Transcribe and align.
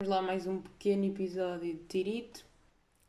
Vamos 0.00 0.16
lá 0.16 0.22
mais 0.22 0.46
um 0.46 0.62
pequeno 0.62 1.04
episódio 1.04 1.74
de 1.74 1.84
Tirito, 1.84 2.42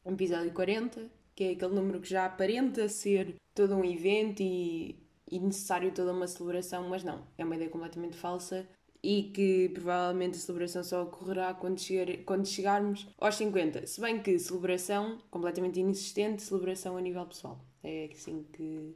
um 0.03 0.11
episódio 0.11 0.51
40, 0.51 1.10
que 1.33 1.46
é 1.46 1.52
aquele 1.52 1.74
número 1.74 2.02
que 2.02 2.10
já 2.10 2.25
aparenta 2.25 2.90
ser 2.90 3.36
todo 3.56 3.78
um 3.78 3.86
evento 3.86 4.44
e, 4.44 5.01
e 5.32 5.40
necessário 5.40 5.93
toda 5.93 6.12
uma 6.12 6.27
celebração, 6.27 6.90
mas 6.90 7.01
não, 7.01 7.25
é 7.38 7.46
uma 7.46 7.56
ideia 7.56 7.69
completamente 7.69 8.18
falsa 8.18 8.68
e 9.02 9.32
que 9.34 9.70
provavelmente 9.70 10.36
a 10.36 10.41
celebração 10.41 10.84
só 10.84 11.04
ocorrerá 11.04 11.54
quando, 11.54 11.80
chegar, 11.80 12.07
quando 12.25 12.46
chegarmos 12.46 13.07
aos 13.17 13.35
50. 13.35 13.87
Se 13.87 14.01
bem 14.01 14.21
que 14.21 14.37
celebração 14.37 15.17
completamente 15.31 15.79
inexistente, 15.79 16.41
celebração 16.41 16.97
a 16.97 17.01
nível 17.01 17.25
pessoal. 17.25 17.63
É 17.81 18.09
assim 18.11 18.45
que, 18.51 18.93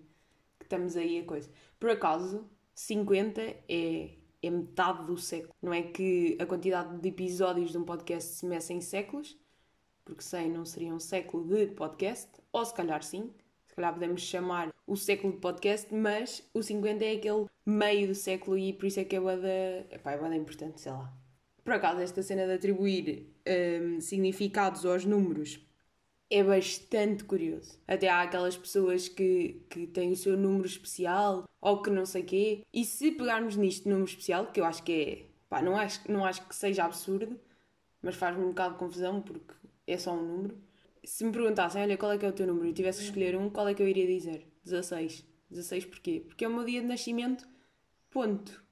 que 0.59 0.65
estamos 0.65 0.97
aí 0.97 1.19
a 1.19 1.23
coisa. 1.23 1.49
Por 1.79 1.91
acaso, 1.91 2.43
50 2.73 3.41
é, 3.69 4.09
é 4.47 4.51
metade 4.51 5.05
do 5.05 5.17
século. 5.17 5.53
Não 5.61 5.73
é 5.73 5.81
que 5.81 6.37
a 6.39 6.45
quantidade 6.45 6.97
de 6.99 7.09
episódios 7.09 7.71
de 7.71 7.77
um 7.77 7.83
podcast 7.83 8.35
se 8.35 8.45
meça 8.45 8.73
em 8.73 8.81
séculos, 8.81 9.37
porque 10.03 10.23
100 10.23 10.51
não 10.51 10.65
seria 10.65 10.93
um 10.93 10.99
século 10.99 11.47
de 11.47 11.67
podcast, 11.67 12.29
ou 12.51 12.63
se 12.63 12.73
calhar 12.73 13.03
sim, 13.03 13.31
se 13.67 13.75
calhar 13.75 13.93
podemos 13.93 14.21
chamar 14.21 14.73
o 14.87 14.95
século 14.95 15.33
de 15.33 15.39
podcast, 15.39 15.93
mas 15.93 16.47
o 16.53 16.61
50 16.61 17.03
é 17.03 17.13
aquele 17.13 17.45
meio 17.65 18.07
do 18.07 18.15
século 18.15 18.57
e 18.57 18.73
por 18.73 18.85
isso 18.85 18.99
é 18.99 19.03
que 19.03 19.15
é 19.15 19.19
bada, 19.19 19.87
epá, 19.89 20.11
é 20.11 20.17
bada 20.17 20.35
importante, 20.35 20.79
sei 20.79 20.91
lá. 20.91 21.11
Por 21.63 21.73
acaso, 21.73 21.99
esta 21.99 22.21
cena 22.21 22.45
de 22.45 22.53
atribuir 22.53 23.33
hum, 23.47 23.99
significados 23.99 24.85
aos 24.85 25.03
números 25.03 25.59
é 26.29 26.43
bastante 26.43 27.23
curioso. 27.23 27.79
Até 27.87 28.09
há 28.09 28.21
aquelas 28.21 28.57
pessoas 28.57 29.07
que, 29.07 29.61
que 29.69 29.87
têm 29.87 30.11
o 30.11 30.15
seu 30.15 30.37
número 30.37 30.67
especial 30.67 31.47
ou 31.61 31.81
que 31.81 31.89
não 31.89 32.05
sei 32.05 32.23
quê. 32.23 32.63
E 32.73 32.83
se 32.85 33.11
pegarmos 33.11 33.55
nisto 33.55 33.89
número 33.89 34.09
especial, 34.09 34.47
que 34.51 34.59
eu 34.59 34.65
acho 34.65 34.83
que 34.83 34.91
é. 34.93 35.25
Pá, 35.49 35.61
não 35.61 35.77
acho, 35.77 36.11
não 36.11 36.25
acho 36.25 36.47
que 36.47 36.55
seja 36.55 36.85
absurdo, 36.85 37.39
mas 38.01 38.15
faz-me 38.15 38.43
um 38.43 38.49
bocado 38.49 38.73
de 38.73 38.79
confusão 38.79 39.21
porque 39.21 39.53
é 39.87 39.97
só 39.97 40.13
um 40.13 40.25
número 40.25 40.65
se 41.05 41.23
me 41.23 41.31
perguntassem, 41.31 41.81
olha, 41.81 41.97
qual 41.97 42.11
é 42.11 42.17
que 42.17 42.25
é 42.25 42.29
o 42.29 42.33
teu 42.33 42.47
número 42.47 42.67
e 42.67 42.73
tivesse 42.73 42.99
que 42.99 43.05
escolher 43.05 43.35
um, 43.35 43.49
qual 43.49 43.67
é 43.67 43.73
que 43.73 43.81
eu 43.81 43.87
iria 43.87 44.07
dizer? 44.07 44.45
16. 44.63 45.25
16 45.49 45.85
porquê? 45.85 46.23
Porque 46.25 46.43
é 46.43 46.47
o 46.47 46.53
meu 46.53 46.65
dia 46.65 46.81
de 46.81 46.87
nascimento, 46.87 47.47
ponto. 48.09 48.63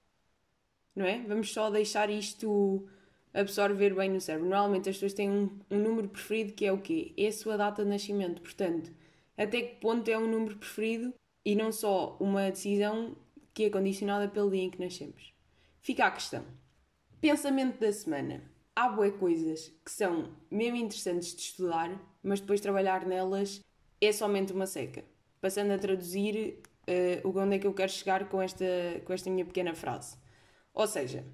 Não 0.95 1.05
é? 1.05 1.23
Vamos 1.23 1.53
só 1.53 1.69
deixar 1.69 2.09
isto 2.09 2.87
absorver 3.33 3.95
bem 3.95 4.09
no 4.09 4.21
cérebro. 4.21 4.49
Normalmente 4.49 4.89
as 4.89 4.95
pessoas 4.95 5.13
têm 5.13 5.29
um, 5.29 5.59
um 5.71 5.79
número 5.79 6.07
preferido 6.09 6.53
que 6.53 6.65
é 6.65 6.71
o 6.71 6.79
quê? 6.79 7.13
É 7.17 7.27
a 7.27 7.31
sua 7.31 7.57
data 7.57 7.83
de 7.83 7.89
nascimento. 7.89 8.41
Portanto, 8.41 8.91
até 9.37 9.61
que 9.61 9.75
ponto 9.79 10.07
é 10.09 10.17
um 10.17 10.27
número 10.27 10.57
preferido 10.57 11.13
e 11.45 11.55
não 11.55 11.71
só 11.71 12.17
uma 12.19 12.49
decisão 12.51 13.15
que 13.53 13.65
é 13.65 13.69
condicionada 13.69 14.27
pelo 14.27 14.51
dia 14.51 14.63
em 14.63 14.69
que 14.69 14.79
nascemos. 14.79 15.33
Fica 15.81 16.05
a 16.05 16.11
questão. 16.11 16.45
Pensamento 17.19 17.79
da 17.79 17.91
semana. 17.91 18.43
Há 18.75 18.89
boas 18.89 19.15
coisas 19.15 19.71
que 19.83 19.91
são 19.91 20.35
mesmo 20.49 20.77
interessantes 20.77 21.35
de 21.35 21.41
estudar 21.41 21.99
mas 22.23 22.39
depois 22.39 22.61
trabalhar 22.61 23.05
nelas 23.05 23.59
é 23.99 24.11
somente 24.11 24.53
uma 24.53 24.65
seca. 24.65 25.03
Passando 25.41 25.71
a 25.71 25.77
traduzir 25.77 26.61
uh, 27.23 27.37
onde 27.37 27.57
é 27.57 27.59
que 27.59 27.67
eu 27.67 27.73
quero 27.73 27.91
chegar 27.91 28.29
com 28.29 28.41
esta, 28.41 28.65
com 29.03 29.11
esta 29.11 29.29
minha 29.29 29.45
pequena 29.45 29.75
frase. 29.75 30.17
Ou 30.73 30.87
seja, 30.87 31.25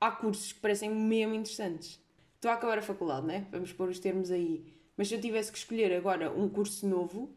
há 0.00 0.10
cursos 0.10 0.52
que 0.52 0.60
parecem 0.60 0.90
mesmo 0.90 1.34
interessantes. 1.34 2.00
Estou 2.34 2.50
a 2.50 2.54
acabar 2.54 2.78
a 2.78 2.82
faculdade, 2.82 3.26
né? 3.26 3.46
Vamos 3.52 3.72
pôr 3.72 3.90
os 3.90 3.98
termos 3.98 4.30
aí. 4.30 4.64
Mas 4.96 5.08
se 5.08 5.14
eu 5.14 5.20
tivesse 5.20 5.52
que 5.52 5.58
escolher 5.58 5.94
agora 5.94 6.32
um 6.32 6.48
curso 6.48 6.86
novo, 6.86 7.36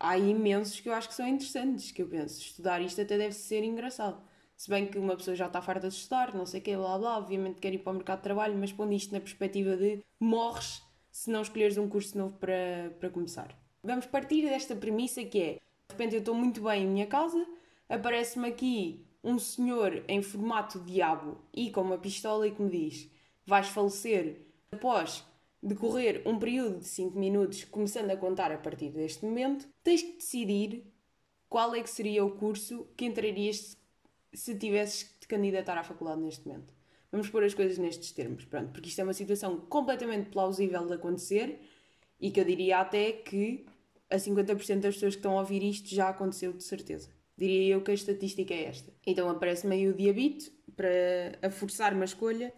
há 0.00 0.16
imensos 0.16 0.80
que 0.80 0.88
eu 0.88 0.94
acho 0.94 1.08
que 1.08 1.14
são 1.14 1.28
interessantes. 1.28 1.92
Que 1.92 2.02
eu 2.02 2.08
penso, 2.08 2.40
estudar 2.40 2.80
isto 2.80 3.00
até 3.00 3.18
deve 3.18 3.34
ser 3.34 3.62
engraçado. 3.62 4.22
Se 4.56 4.70
bem 4.70 4.86
que 4.86 4.98
uma 4.98 5.16
pessoa 5.16 5.34
já 5.34 5.46
está 5.46 5.60
farta 5.60 5.88
de 5.88 5.94
estudar, 5.94 6.32
não 6.34 6.46
sei 6.46 6.60
o 6.60 6.62
que, 6.62 6.76
blá 6.76 6.96
blá, 6.96 7.18
obviamente 7.18 7.60
quer 7.60 7.74
ir 7.74 7.78
para 7.78 7.92
o 7.92 7.96
mercado 7.96 8.18
de 8.18 8.22
trabalho, 8.22 8.56
mas 8.56 8.72
pondo 8.72 8.94
isto 8.94 9.12
na 9.12 9.20
perspectiva 9.20 9.76
de 9.76 10.02
morres 10.18 10.82
se 11.10 11.30
não 11.30 11.42
escolheres 11.42 11.76
um 11.76 11.88
curso 11.88 12.16
novo 12.16 12.38
para, 12.38 12.94
para 12.98 13.10
começar. 13.10 13.54
Vamos 13.82 14.06
partir 14.06 14.42
desta 14.42 14.74
premissa 14.74 15.24
que 15.24 15.40
é: 15.40 15.52
de 15.54 15.60
repente 15.90 16.14
eu 16.14 16.20
estou 16.20 16.34
muito 16.34 16.62
bem 16.62 16.84
em 16.84 16.86
minha 16.86 17.06
casa, 17.06 17.44
aparece-me 17.88 18.48
aqui 18.48 19.04
um 19.24 19.38
senhor 19.38 20.04
em 20.06 20.22
formato 20.22 20.78
diabo 20.80 21.38
e 21.52 21.70
com 21.70 21.80
uma 21.80 21.98
pistola 21.98 22.46
e 22.46 22.52
que 22.52 22.62
me 22.62 22.70
diz: 22.70 23.10
vais 23.46 23.68
falecer 23.68 24.46
após 24.70 25.24
decorrer 25.62 26.22
um 26.26 26.38
período 26.38 26.80
de 26.80 26.86
5 26.86 27.18
minutos, 27.18 27.64
começando 27.64 28.10
a 28.10 28.16
contar 28.16 28.52
a 28.52 28.58
partir 28.58 28.90
deste 28.90 29.24
momento, 29.24 29.66
tens 29.82 30.02
que 30.02 30.12
decidir 30.18 30.84
qual 31.48 31.74
é 31.74 31.82
que 31.82 31.88
seria 31.88 32.24
o 32.24 32.32
curso 32.32 32.86
que 32.96 33.06
entrarias 33.06 33.76
se 34.34 34.54
tivesses 34.56 35.04
que 35.04 35.20
te 35.20 35.28
candidatar 35.28 35.78
à 35.78 35.82
faculdade 35.82 36.20
neste 36.20 36.46
momento. 36.46 36.74
Vamos 37.10 37.30
pôr 37.30 37.44
as 37.44 37.54
coisas 37.54 37.78
nestes 37.78 38.10
termos, 38.10 38.44
pronto, 38.44 38.72
porque 38.72 38.88
isto 38.88 39.00
é 39.00 39.04
uma 39.04 39.12
situação 39.14 39.56
completamente 39.56 40.28
plausível 40.30 40.84
de 40.84 40.94
acontecer 40.94 41.60
e 42.20 42.30
que 42.30 42.40
eu 42.40 42.44
diria 42.44 42.80
até 42.80 43.12
que 43.12 43.64
a 44.10 44.16
50% 44.16 44.80
das 44.80 44.94
pessoas 44.94 45.14
que 45.14 45.20
estão 45.20 45.38
a 45.38 45.40
ouvir 45.40 45.62
isto 45.62 45.88
já 45.88 46.08
aconteceu 46.08 46.52
de 46.52 46.62
certeza. 46.62 47.08
Diria 47.36 47.74
eu 47.74 47.82
que 47.82 47.90
a 47.90 47.94
estatística 47.94 48.54
é 48.54 48.64
esta. 48.64 48.92
Então 49.06 49.28
aparece 49.28 49.66
meio 49.66 49.90
o 49.90 49.94
diabito 49.94 50.52
para 50.76 51.46
a 51.46 51.50
forçar 51.50 51.92
uma 51.92 52.04
escolha 52.04 52.52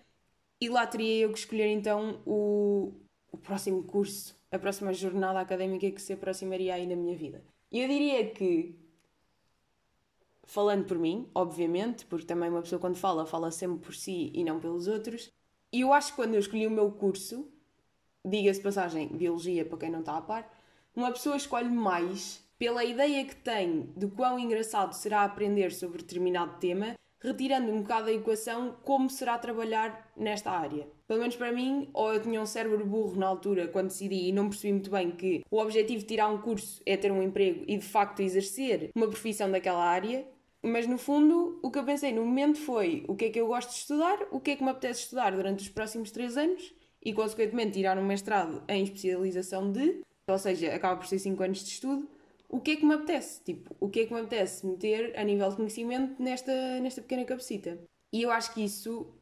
e 0.60 0.69
lá 0.69 0.87
teria 0.87 1.25
eu 1.25 1.32
que 1.32 1.38
escolher 1.38 1.69
então 1.69 2.20
o, 2.26 2.92
o 3.32 3.37
próximo 3.38 3.82
curso, 3.84 4.37
a 4.50 4.59
próxima 4.59 4.92
jornada 4.92 5.41
académica 5.41 5.91
que 5.91 6.00
se 6.00 6.12
aproximaria 6.12 6.75
aí 6.75 6.87
na 6.87 6.97
minha 6.97 7.16
vida. 7.16 7.42
E 7.70 7.81
eu 7.81 7.88
diria 7.88 8.31
que 8.31 8.75
falando 10.44 10.87
por 10.87 10.98
mim, 10.98 11.28
obviamente, 11.34 12.06
porque 12.06 12.25
também 12.25 12.48
uma 12.48 12.62
pessoa 12.62 12.81
quando 12.81 12.97
fala, 12.97 13.26
fala 13.26 13.50
sempre 13.50 13.78
por 13.78 13.94
si 13.94 14.31
e 14.34 14.44
não 14.44 14.60
pelos 14.60 14.87
outros. 14.87 15.31
E 15.72 15.81
eu 15.81 15.93
acho 15.93 16.10
que 16.10 16.16
quando 16.16 16.34
eu 16.34 16.41
escolhi 16.41 16.66
o 16.66 16.70
meu 16.70 16.91
curso, 16.93 17.50
diga-se 18.25 18.60
passagem, 18.60 19.08
biologia 19.08 19.64
para 19.64 19.78
quem 19.78 19.91
não 19.91 20.00
está 20.00 20.16
a 20.16 20.22
par, 20.22 20.50
uma 20.94 21.12
pessoa 21.12 21.37
escolhe 21.37 21.69
mais 21.69 22.45
pela 22.59 22.84
ideia 22.84 23.25
que 23.25 23.37
tem 23.37 23.91
de 23.97 24.06
quão 24.06 24.39
engraçado 24.39 24.93
será 24.93 25.22
aprender 25.22 25.72
sobre 25.72 25.99
determinado 25.99 26.59
tema, 26.59 26.94
retirando 27.21 27.71
um 27.71 27.81
bocado 27.81 28.06
da 28.06 28.12
equação 28.12 28.77
como 28.83 29.11
será 29.11 29.39
trabalhar 29.39 30.11
nesta 30.17 30.50
área. 30.50 30.87
Pelo 31.06 31.21
menos 31.21 31.37
para 31.37 31.53
mim, 31.53 31.89
ou 31.93 32.12
eu 32.12 32.21
tinha 32.21 32.41
um 32.41 32.47
cérebro 32.47 32.84
burro 32.84 33.17
na 33.17 33.27
altura 33.27 33.69
quando 33.69 33.89
decidi 33.89 34.28
e 34.28 34.33
não 34.33 34.49
percebi 34.49 34.72
muito 34.72 34.91
bem 34.91 35.11
que 35.11 35.43
o 35.50 35.59
objetivo 35.59 36.00
de 36.00 36.06
tirar 36.06 36.28
um 36.28 36.39
curso 36.39 36.81
é 36.84 36.97
ter 36.97 37.12
um 37.12 37.22
emprego 37.22 37.65
e 37.67 37.77
de 37.77 37.84
facto 37.84 38.21
exercer 38.21 38.91
uma 38.94 39.09
profissão 39.09 39.50
daquela 39.50 39.84
área, 39.84 40.27
mas 40.62 40.87
no 40.87 40.99
fundo, 40.99 41.61
o 41.62 41.71
que 41.71 41.78
eu 41.78 41.84
pensei 41.84 42.12
no 42.12 42.25
momento 42.25 42.59
foi 42.59 43.05
o 43.06 43.15
que 43.15 43.27
é 43.27 43.31
que 43.31 43.41
eu 43.41 43.47
gosto 43.47 43.71
de 43.71 43.77
estudar, 43.77 44.19
o 44.33 44.41
que 44.41 44.53
é 44.53 44.56
que 44.56 44.65
me 44.65 44.71
apetece 44.71 45.03
estudar 45.03 45.31
durante 45.31 45.62
os 45.62 45.69
próximos 45.69 46.11
três 46.11 46.37
anos 46.37 46.75
e, 47.05 47.12
consequentemente, 47.12 47.75
tirar 47.75 47.97
um 47.97 48.05
mestrado 48.05 48.62
em 48.67 48.83
especialização 48.83 49.71
de, 49.71 50.00
ou 50.27 50.38
seja, 50.38 50.75
acaba 50.75 50.97
por 50.97 51.06
ser 51.06 51.21
cinco 51.21 51.43
anos 51.44 51.62
de 51.62 51.71
estudo, 51.71 52.09
o 52.48 52.60
que 52.60 52.72
é 52.72 52.76
que 52.76 52.84
me 52.84 52.94
apetece? 52.94 53.42
Tipo, 53.42 53.74
o 53.80 53.88
que 53.88 54.00
é 54.00 54.06
que 54.06 54.14
me 54.14 54.20
apetece 54.20 54.66
meter 54.66 55.18
a 55.18 55.24
nível 55.24 55.48
de 55.50 55.56
conhecimento 55.56 56.22
nesta, 56.22 56.80
nesta 56.80 57.02
pequena 57.02 57.24
cabecita? 57.24 57.78
E 58.12 58.22
eu 58.22 58.30
acho 58.30 58.52
que 58.54 58.64
isso 58.64 59.12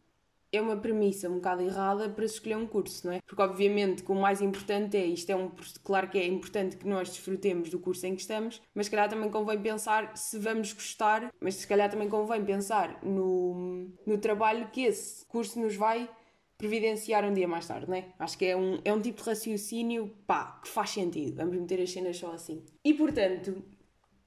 é 0.57 0.61
uma 0.61 0.77
premissa 0.77 1.29
um 1.29 1.35
bocado 1.35 1.63
errada 1.63 2.09
para 2.09 2.27
se 2.29 2.35
escolher 2.35 2.57
um 2.57 2.67
curso, 2.67 3.07
não 3.07 3.15
é? 3.15 3.21
Porque 3.27 3.43
obviamente 3.43 4.03
que 4.03 4.13
o 4.13 4.15
mais 4.15 4.41
importante 4.41 4.97
é, 4.97 5.05
isto 5.05 5.31
é 5.31 5.37
um 5.37 5.51
claro 5.83 6.09
que 6.09 6.19
é 6.19 6.27
importante 6.27 6.77
que 6.77 6.87
nós 6.87 7.09
desfrutemos 7.09 7.71
do 7.71 7.79
curso 7.79 8.07
em 8.07 8.15
que 8.15 8.21
estamos, 8.21 8.63
mas 8.75 8.87
se 8.87 8.91
calhar 8.91 9.09
também 9.09 9.29
convém 9.31 9.61
pensar 9.61 10.17
se 10.17 10.39
vamos 10.39 10.73
gostar, 10.73 11.33
mas 11.41 11.57
se 11.57 11.67
calhar 11.67 11.91
também 11.91 12.09
convém 12.09 12.45
pensar 12.45 13.03
no, 13.03 13.91
no 14.07 14.19
trabalho 14.19 14.69
que 14.71 14.83
esse 14.83 15.27
curso 15.27 15.59
nos 15.59 15.75
vai 15.75 16.09
providenciar 16.57 17.25
um 17.25 17.35
dia 17.35 17.49
mais 17.49 17.67
tarde, 17.67 17.89
não 17.89 17.97
é? 17.97 18.07
Acho 18.19 18.39
que 18.39 18.45
é 18.47 18.57
um, 18.57 18.81
é 18.85 18.93
um 18.93 19.01
tipo 19.01 19.23
de 19.23 19.29
raciocínio, 19.29 20.15
pá, 20.27 20.61
que 20.63 20.69
faz 20.69 20.91
sentido. 20.91 21.37
Vamos 21.37 21.57
meter 21.57 21.81
as 21.81 21.91
cenas 21.91 22.17
só 22.17 22.33
assim. 22.33 22.65
E 22.85 22.95
portanto, 22.95 23.63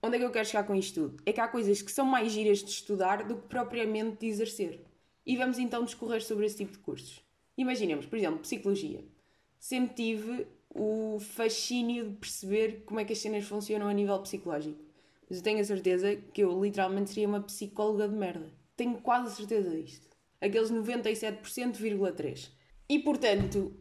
onde 0.02 0.16
é 0.16 0.20
que 0.20 0.26
eu 0.26 0.32
quero 0.32 0.48
chegar 0.48 0.64
com 0.64 0.76
isto 0.76 1.02
tudo? 1.02 1.24
É 1.26 1.32
que 1.32 1.40
há 1.40 1.48
coisas 1.48 1.82
que 1.82 1.92
são 1.92 2.06
mais 2.06 2.32
giras 2.32 2.60
de 2.60 2.70
estudar 2.70 3.24
do 3.24 3.38
que 3.38 3.48
propriamente 3.48 4.18
de 4.18 4.28
exercer. 4.28 4.86
E 5.26 5.36
vamos 5.36 5.60
então 5.60 5.84
discorrer 5.84 6.24
sobre 6.24 6.46
esse 6.46 6.58
tipo 6.58 6.72
de 6.72 6.80
cursos. 6.80 7.22
Imaginemos, 7.58 8.06
por 8.06 8.18
exemplo, 8.18 8.40
psicologia. 8.40 9.04
Sempre 9.60 9.96
tive 9.96 10.48
o 10.70 11.18
fascínio 11.20 12.10
de 12.10 12.16
perceber 12.18 12.84
como 12.86 13.00
é 13.00 13.06
que 13.06 13.14
as 13.14 13.20
cenas 13.20 13.46
funcionam 13.46 13.88
a 13.88 13.94
nível 13.94 14.20
psicológico. 14.20 14.80
Mas 15.28 15.40
eu 15.40 15.44
tenho 15.44 15.60
a 15.60 15.64
certeza 15.64 16.16
que 16.16 16.44
eu 16.44 16.64
literalmente 16.64 17.10
seria 17.10 17.28
uma 17.28 17.42
psicóloga 17.42 18.08
de 18.08 18.16
merda. 18.16 18.50
Tenho 18.76 19.02
quase 19.02 19.36
certeza 19.36 19.70
disto. 19.70 20.08
Aqueles 20.42 20.72
97,3%. 20.72 22.50
E 22.90 23.00
portanto, 23.00 23.76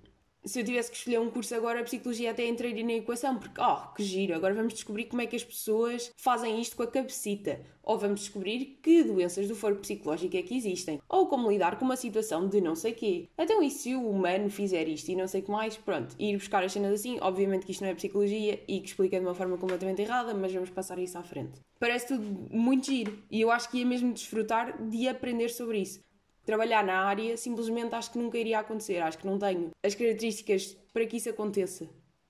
se 0.47 0.61
eu 0.61 0.65
tivesse 0.65 0.91
que 0.91 0.97
escolher 0.97 1.19
um 1.19 1.29
curso 1.29 1.55
agora, 1.55 1.81
a 1.81 1.85
psicologia 1.85 2.31
até 2.31 2.47
entraria 2.47 2.85
na 2.85 2.93
equação, 2.93 3.37
porque, 3.37 3.61
oh, 3.61 3.93
que 3.95 4.03
giro, 4.05 4.35
agora 4.35 4.55
vamos 4.55 4.75
descobrir 4.75 5.07
como 5.07 5.21
é 5.21 5.27
que 5.27 5.35
as 5.35 5.45
pessoas 5.45 6.13
fazem 6.17 6.61
isto 6.61 6.77
com 6.77 6.85
a 6.85 6.87
cabecita. 6.87 7.61
Ou 7.83 7.99
vamos 7.99 8.21
descobrir 8.21 8.79
que 8.83 9.03
doenças 9.03 9.49
do 9.49 9.57
foro 9.57 9.77
psicológico 9.77 10.37
é 10.37 10.43
que 10.43 10.57
existem. 10.57 11.01
Ou 11.09 11.27
como 11.27 11.51
lidar 11.51 11.79
com 11.79 11.85
uma 11.85 11.97
situação 11.97 12.49
de 12.49 12.61
não 12.61 12.75
sei 12.75 12.93
quê. 12.93 13.29
Então, 13.37 13.63
e 13.63 13.71
se 13.71 13.95
o 13.95 14.09
humano 14.09 14.49
fizer 14.49 14.89
isto 14.89 15.09
e 15.09 15.17
não 15.17 15.27
sei 15.27 15.41
o 15.41 15.45
que 15.45 15.51
mais? 15.51 15.77
Pronto, 15.77 16.15
ir 16.19 16.37
buscar 16.37 16.63
as 16.63 16.73
cenas 16.73 16.95
assim, 16.95 17.19
obviamente 17.21 17.67
que 17.67 17.73
isto 17.73 17.83
não 17.83 17.91
é 17.91 17.95
psicologia 17.95 18.63
e 18.69 18.81
que 18.81 18.89
explica 18.89 19.19
de 19.19 19.27
uma 19.27 19.35
forma 19.35 19.59
completamente 19.59 20.03
errada, 20.03 20.33
mas 20.33 20.53
vamos 20.53 20.71
passar 20.71 20.99
isso 20.99 21.19
à 21.19 21.23
frente. 21.23 21.61
Parece 21.79 22.09
tudo 22.09 22.25
muito 22.51 22.87
giro 22.87 23.19
e 23.31 23.41
eu 23.41 23.51
acho 23.51 23.69
que 23.71 23.79
ia 23.79 23.87
mesmo 23.87 24.13
desfrutar 24.13 24.81
de 24.89 25.09
aprender 25.09 25.51
sobre 25.51 25.79
isso. 25.79 26.06
Trabalhar 26.47 26.85
na 26.85 27.01
área, 27.01 27.37
simplesmente 27.37 27.95
acho 27.95 28.13
que 28.13 28.19
nunca 28.19 28.39
iria 28.39 28.61
acontecer. 28.61 28.99
Acho 28.99 29.19
que 29.19 29.27
não 29.27 29.39
tenho 29.39 29.71
as 29.83 29.95
características 29.95 30.75
para 30.95 31.05
que 31.05 31.17
isso 31.17 31.29
aconteça. 31.29 31.89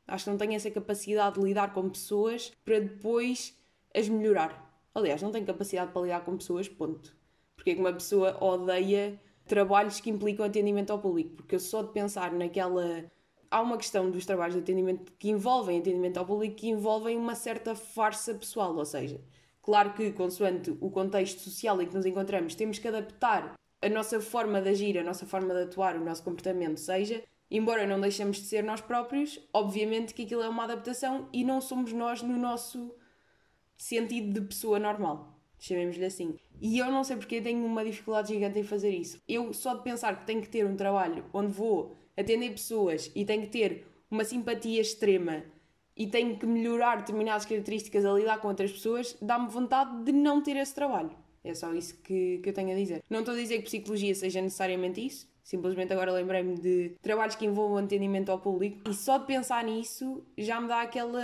Acho 0.08 0.24
que 0.24 0.30
não 0.30 0.38
tenho 0.38 0.54
essa 0.54 0.70
capacidade 0.70 1.38
de 1.38 1.44
lidar 1.44 1.72
com 1.72 1.88
pessoas 1.90 2.50
para 2.64 2.80
depois 2.80 3.54
as 3.94 4.08
melhorar. 4.08 4.64
Aliás, 4.94 5.20
não 5.20 5.30
tenho 5.30 5.44
capacidade 5.44 5.92
para 5.92 6.02
lidar 6.02 6.24
com 6.24 6.36
pessoas, 6.36 6.66
ponto. 6.66 7.14
Porque 7.54 7.70
é 7.70 7.74
que 7.74 7.80
uma 7.80 7.92
pessoa 7.92 8.42
odeia 8.42 9.20
trabalhos 9.46 10.00
que 10.00 10.08
implicam 10.08 10.46
atendimento 10.46 10.90
ao 10.90 10.98
público? 10.98 11.36
Porque 11.36 11.54
eu 11.54 11.60
só 11.60 11.82
de 11.82 11.92
pensar 11.92 12.32
naquela. 12.32 13.04
Há 13.50 13.60
uma 13.60 13.76
questão 13.76 14.10
dos 14.10 14.24
trabalhos 14.24 14.54
de 14.54 14.62
atendimento 14.62 15.12
que 15.18 15.28
envolvem 15.28 15.78
atendimento 15.78 16.16
ao 16.16 16.24
público 16.24 16.56
que 16.56 16.68
envolvem 16.68 17.16
uma 17.16 17.34
certa 17.34 17.74
farsa 17.74 18.34
pessoal, 18.34 18.74
ou 18.74 18.84
seja, 18.84 19.20
claro 19.62 19.92
que, 19.92 20.10
consoante 20.12 20.76
o 20.80 20.90
contexto 20.90 21.40
social 21.40 21.80
em 21.80 21.86
que 21.86 21.94
nos 21.94 22.06
encontramos, 22.06 22.54
temos 22.54 22.78
que 22.78 22.88
adaptar 22.88 23.54
a 23.82 23.88
nossa 23.88 24.20
forma 24.20 24.60
de 24.60 24.70
agir, 24.70 24.98
a 24.98 25.04
nossa 25.04 25.26
forma 25.26 25.54
de 25.54 25.62
atuar, 25.62 25.96
o 25.96 26.04
nosso 26.04 26.22
comportamento, 26.22 26.78
seja, 26.78 27.22
embora 27.50 27.86
não 27.86 28.00
deixemos 28.00 28.38
de 28.38 28.44
ser 28.44 28.64
nós 28.64 28.80
próprios, 28.80 29.40
obviamente 29.52 30.14
que 30.14 30.22
aquilo 30.22 30.42
é 30.42 30.48
uma 30.48 30.64
adaptação 30.64 31.28
e 31.32 31.44
não 31.44 31.60
somos 31.60 31.92
nós 31.92 32.22
no 32.22 32.36
nosso 32.36 32.94
sentido 33.76 34.40
de 34.40 34.46
pessoa 34.46 34.78
normal. 34.78 35.34
Chamemos-lhe 35.58 36.04
assim. 36.04 36.38
E 36.60 36.78
eu 36.78 36.90
não 36.90 37.02
sei 37.04 37.16
porque 37.16 37.40
tenho 37.40 37.64
uma 37.64 37.84
dificuldade 37.84 38.32
gigante 38.32 38.58
em 38.58 38.62
fazer 38.62 38.90
isso. 38.90 39.20
Eu 39.28 39.52
só 39.52 39.74
de 39.74 39.82
pensar 39.82 40.18
que 40.18 40.26
tenho 40.26 40.42
que 40.42 40.48
ter 40.48 40.66
um 40.66 40.76
trabalho 40.76 41.24
onde 41.32 41.52
vou 41.52 41.96
atender 42.16 42.50
pessoas 42.50 43.10
e 43.14 43.24
tenho 43.24 43.42
que 43.42 43.48
ter 43.48 43.86
uma 44.10 44.24
simpatia 44.24 44.80
extrema 44.80 45.44
e 45.96 46.06
tenho 46.06 46.38
que 46.38 46.46
melhorar 46.46 46.96
determinadas 46.96 47.46
características 47.46 48.04
a 48.04 48.12
lidar 48.12 48.38
com 48.38 48.48
outras 48.48 48.70
pessoas, 48.70 49.16
dá-me 49.20 49.48
vontade 49.48 50.04
de 50.04 50.12
não 50.12 50.42
ter 50.42 50.56
esse 50.56 50.74
trabalho. 50.74 51.10
É 51.46 51.54
só 51.54 51.72
isso 51.72 51.96
que, 52.02 52.38
que 52.38 52.48
eu 52.48 52.52
tenho 52.52 52.72
a 52.72 52.74
dizer. 52.74 53.02
Não 53.08 53.20
estou 53.20 53.34
a 53.34 53.38
dizer 53.38 53.58
que 53.58 53.64
psicologia 53.64 54.14
seja 54.14 54.40
necessariamente 54.42 55.04
isso, 55.04 55.28
simplesmente 55.42 55.92
agora 55.92 56.12
lembrei-me 56.12 56.56
de 56.56 56.96
trabalhos 57.00 57.36
que 57.36 57.46
envolvam 57.46 57.78
atendimento 57.78 58.30
ao 58.30 58.38
público 58.38 58.88
e 58.90 58.92
só 58.92 59.18
de 59.18 59.26
pensar 59.26 59.64
nisso 59.64 60.24
já 60.36 60.60
me 60.60 60.66
dá 60.66 60.82
aquela, 60.82 61.22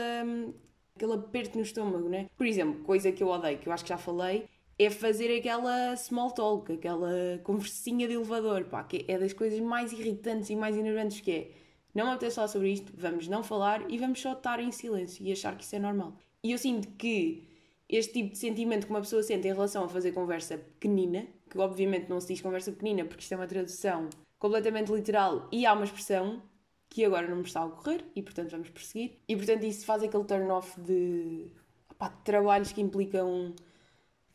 aquele 0.95 1.13
aperto 1.15 1.59
no 1.59 1.65
estômago, 1.65 2.09
né? 2.09 2.29
Por 2.37 2.47
exemplo, 2.47 2.85
coisa 2.85 3.11
que 3.11 3.23
eu 3.23 3.29
odeio, 3.29 3.59
que 3.59 3.69
eu 3.69 3.73
acho 3.73 3.85
que 3.85 3.89
já 3.89 3.99
falei, 3.99 4.47
é 4.79 4.91
fazer 4.91 5.37
aquela 5.37 5.97
small 5.97 6.31
talk, 6.31 6.73
aquela 6.73 7.41
conversinha 7.43 8.07
de 8.07 8.15
elevador, 8.15 8.65
pá, 8.65 8.83
que 8.85 9.05
é 9.09 9.19
das 9.19 9.33
coisas 9.33 9.59
mais 9.61 9.93
irritantes 9.93 10.51
e 10.51 10.57
mais 10.57 10.77
enervantes 10.77 11.21
que 11.21 11.31
é. 11.31 11.51
Não 11.95 12.07
me 12.07 12.13
apetece 12.13 12.37
falar 12.37 12.49
sobre 12.49 12.73
isto, 12.73 12.93
vamos 12.97 13.29
não 13.29 13.43
falar 13.43 13.91
e 13.91 13.99
vamos 13.99 14.21
só 14.21 14.33
estar 14.33 14.61
em 14.61 14.73
silêncio 14.73 15.25
e 15.27 15.31
achar 15.31 15.57
que 15.57 15.65
isso 15.65 15.77
é 15.77 15.79
normal. 15.79 16.17
E 16.43 16.53
eu 16.53 16.59
sinto 16.59 16.89
que 16.97 17.52
este 17.93 18.15
tipo 18.15 18.31
de 18.31 18.39
sentimento 18.39 18.87
que 18.87 18.91
uma 18.91 19.03
pessoa 19.03 19.23
sente 19.23 19.47
em 19.47 19.53
relação 19.53 19.85
a 19.85 19.89
fazer 19.89 20.13
conversa 20.13 20.57
pequenina, 20.57 21.27
que 21.51 21.59
obviamente 21.59 22.09
não 22.09 22.19
se 22.19 22.29
diz 22.29 22.41
conversa 22.41 22.73
pequenina 22.73 23.05
porque 23.05 23.23
isto 23.23 23.33
é 23.33 23.37
uma 23.37 23.47
tradução 23.47 24.09
completamente 24.39 24.91
literal 24.91 25.47
e 25.53 25.67
há 25.67 25.75
uma 25.75 25.85
expressão 25.85 26.43
que 26.89 27.05
agora 27.05 27.29
não 27.29 27.37
me 27.37 27.43
está 27.43 27.61
a 27.61 27.67
ocorrer 27.67 28.03
e 28.17 28.23
portanto 28.23 28.51
vamos 28.51 28.71
prosseguir. 28.71 29.19
E 29.29 29.37
portanto 29.37 29.65
isso 29.65 29.85
faz 29.85 30.03
aquele 30.03 30.25
turn-off 30.25 30.81
de, 30.81 31.53
opá, 31.91 32.09
de 32.09 32.23
trabalhos 32.25 32.73
que 32.73 32.81
implicam 32.81 33.55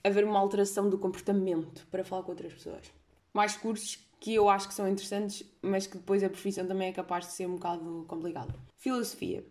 haver 0.03 0.23
uma 0.23 0.39
alteração 0.39 0.87
do 0.87 0.97
comportamento 0.99 1.87
para 1.87 2.03
falar 2.03 2.21
com 2.21 2.31
outras 2.31 2.53
pessoas. 2.53 2.91
Mais 3.33 3.57
cursos 3.57 4.07
que 4.19 4.35
eu 4.35 4.49
acho 4.49 4.67
que 4.67 4.73
são 4.75 4.87
interessantes, 4.87 5.43
mas 5.63 5.87
que 5.87 5.97
depois 5.97 6.23
a 6.23 6.29
profissão 6.29 6.65
também 6.67 6.89
é 6.89 6.91
capaz 6.91 7.25
de 7.25 7.33
ser 7.33 7.47
um 7.47 7.55
bocado 7.55 8.05
complicado. 8.07 8.53
Filosofia. 8.75 9.43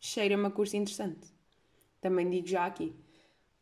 Cheira-me 0.00 0.46
a 0.46 0.50
curso 0.50 0.76
interessante. 0.76 1.28
Também 2.00 2.28
digo 2.28 2.46
já 2.46 2.66
aqui. 2.66 2.94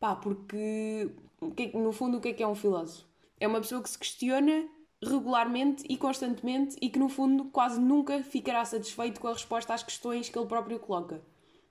Pá, 0.01 0.17
porque 0.17 1.11
é 1.59 1.79
no 1.79 1.93
fundo 1.93 2.17
o 2.17 2.21
que 2.21 2.29
é 2.29 2.33
que 2.33 2.43
é 2.43 2.49
um 2.49 2.55
filósofo? 2.55 3.07
É 3.39 3.47
uma 3.47 3.61
pessoa 3.61 3.83
que 3.83 3.91
se 3.91 3.99
questiona 3.99 4.67
regularmente 5.03 5.85
e 5.89 5.97
constantemente 5.97 6.77
e 6.81 6.89
que 6.89 6.99
no 6.99 7.09
fundo 7.09 7.45
quase 7.47 7.79
nunca 7.79 8.23
ficará 8.23 8.65
satisfeito 8.65 9.21
com 9.21 9.29
a 9.29 9.33
resposta 9.33 9.75
às 9.75 9.83
questões 9.83 10.29
que 10.29 10.39
ele 10.39 10.49
próprio 10.49 10.79
coloca. 10.79 11.23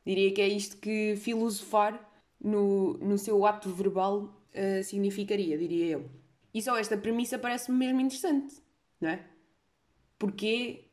Diria 0.05 0.31
que 0.31 0.41
é 0.41 0.47
isto 0.47 0.77
que 0.77 1.15
filosofar 1.17 2.07
no, 2.39 2.93
no 2.99 3.17
seu 3.17 3.45
ato 3.45 3.69
verbal 3.69 4.23
uh, 4.23 4.83
significaria, 4.83 5.57
diria 5.57 5.85
eu. 5.87 6.09
E 6.53 6.61
só 6.61 6.77
esta 6.77 6.97
premissa 6.97 7.37
parece-me 7.37 7.77
mesmo 7.77 8.01
interessante, 8.01 8.55
não 9.01 9.09
é? 9.09 9.25
Porquê 10.17 10.88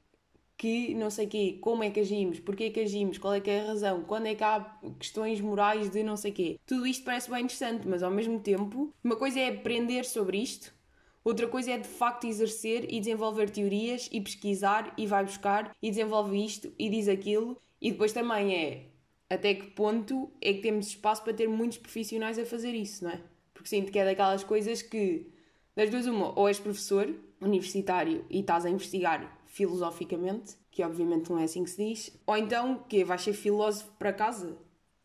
que 0.56 0.94
não 0.94 1.10
sei 1.10 1.26
quê, 1.26 1.58
como 1.60 1.84
é 1.84 1.90
que 1.90 2.00
agimos, 2.00 2.40
porquê 2.40 2.64
é 2.64 2.70
que 2.70 2.80
agimos, 2.80 3.18
qual 3.18 3.34
é 3.34 3.40
que 3.40 3.50
é 3.50 3.60
a 3.60 3.66
razão, 3.66 4.02
quando 4.04 4.26
é 4.26 4.34
que 4.34 4.42
há 4.42 4.78
questões 4.98 5.40
morais 5.40 5.90
de 5.90 6.02
não 6.02 6.16
sei 6.16 6.32
quê. 6.32 6.58
Tudo 6.66 6.86
isto 6.86 7.04
parece 7.04 7.30
bem 7.30 7.44
interessante, 7.44 7.86
mas 7.86 8.02
ao 8.02 8.10
mesmo 8.10 8.40
tempo, 8.40 8.92
uma 9.04 9.16
coisa 9.16 9.38
é 9.38 9.48
aprender 9.48 10.04
sobre 10.04 10.38
isto, 10.38 10.74
outra 11.22 11.46
coisa 11.46 11.72
é 11.72 11.78
de 11.78 11.88
facto 11.88 12.26
exercer 12.26 12.86
e 12.88 13.00
desenvolver 13.00 13.50
teorias 13.50 14.08
e 14.10 14.20
pesquisar 14.20 14.94
e 14.96 15.06
vai 15.06 15.24
buscar 15.24 15.76
e 15.82 15.90
desenvolve 15.90 16.42
isto 16.42 16.72
e 16.78 16.88
diz 16.88 17.08
aquilo 17.08 17.60
e 17.80 17.90
depois 17.90 18.12
também 18.12 18.54
é 18.54 18.86
até 19.28 19.54
que 19.54 19.66
ponto 19.70 20.30
é 20.40 20.54
que 20.54 20.60
temos 20.60 20.88
espaço 20.88 21.22
para 21.22 21.34
ter 21.34 21.48
muitos 21.48 21.78
profissionais 21.78 22.38
a 22.38 22.46
fazer 22.46 22.72
isso, 22.72 23.04
não 23.04 23.10
é? 23.10 23.20
Porque 23.52 23.68
sinto 23.68 23.90
que 23.90 23.98
é 23.98 24.04
daquelas 24.04 24.44
coisas 24.44 24.82
que, 24.82 25.26
das 25.74 25.90
duas, 25.90 26.06
uma, 26.06 26.38
ou 26.38 26.48
és 26.48 26.60
professor 26.60 27.12
universitário 27.40 28.24
e 28.30 28.40
estás 28.40 28.64
a 28.64 28.70
investigar 28.70 29.35
filosoficamente, 29.56 30.54
que 30.70 30.82
obviamente 30.82 31.30
não 31.30 31.38
é 31.38 31.44
assim 31.44 31.64
que 31.64 31.70
se 31.70 31.82
diz, 31.82 32.20
ou 32.26 32.36
então 32.36 32.84
que 32.86 33.02
vais 33.02 33.22
ser 33.22 33.32
filósofo 33.32 33.90
para 33.98 34.12
casa. 34.12 34.54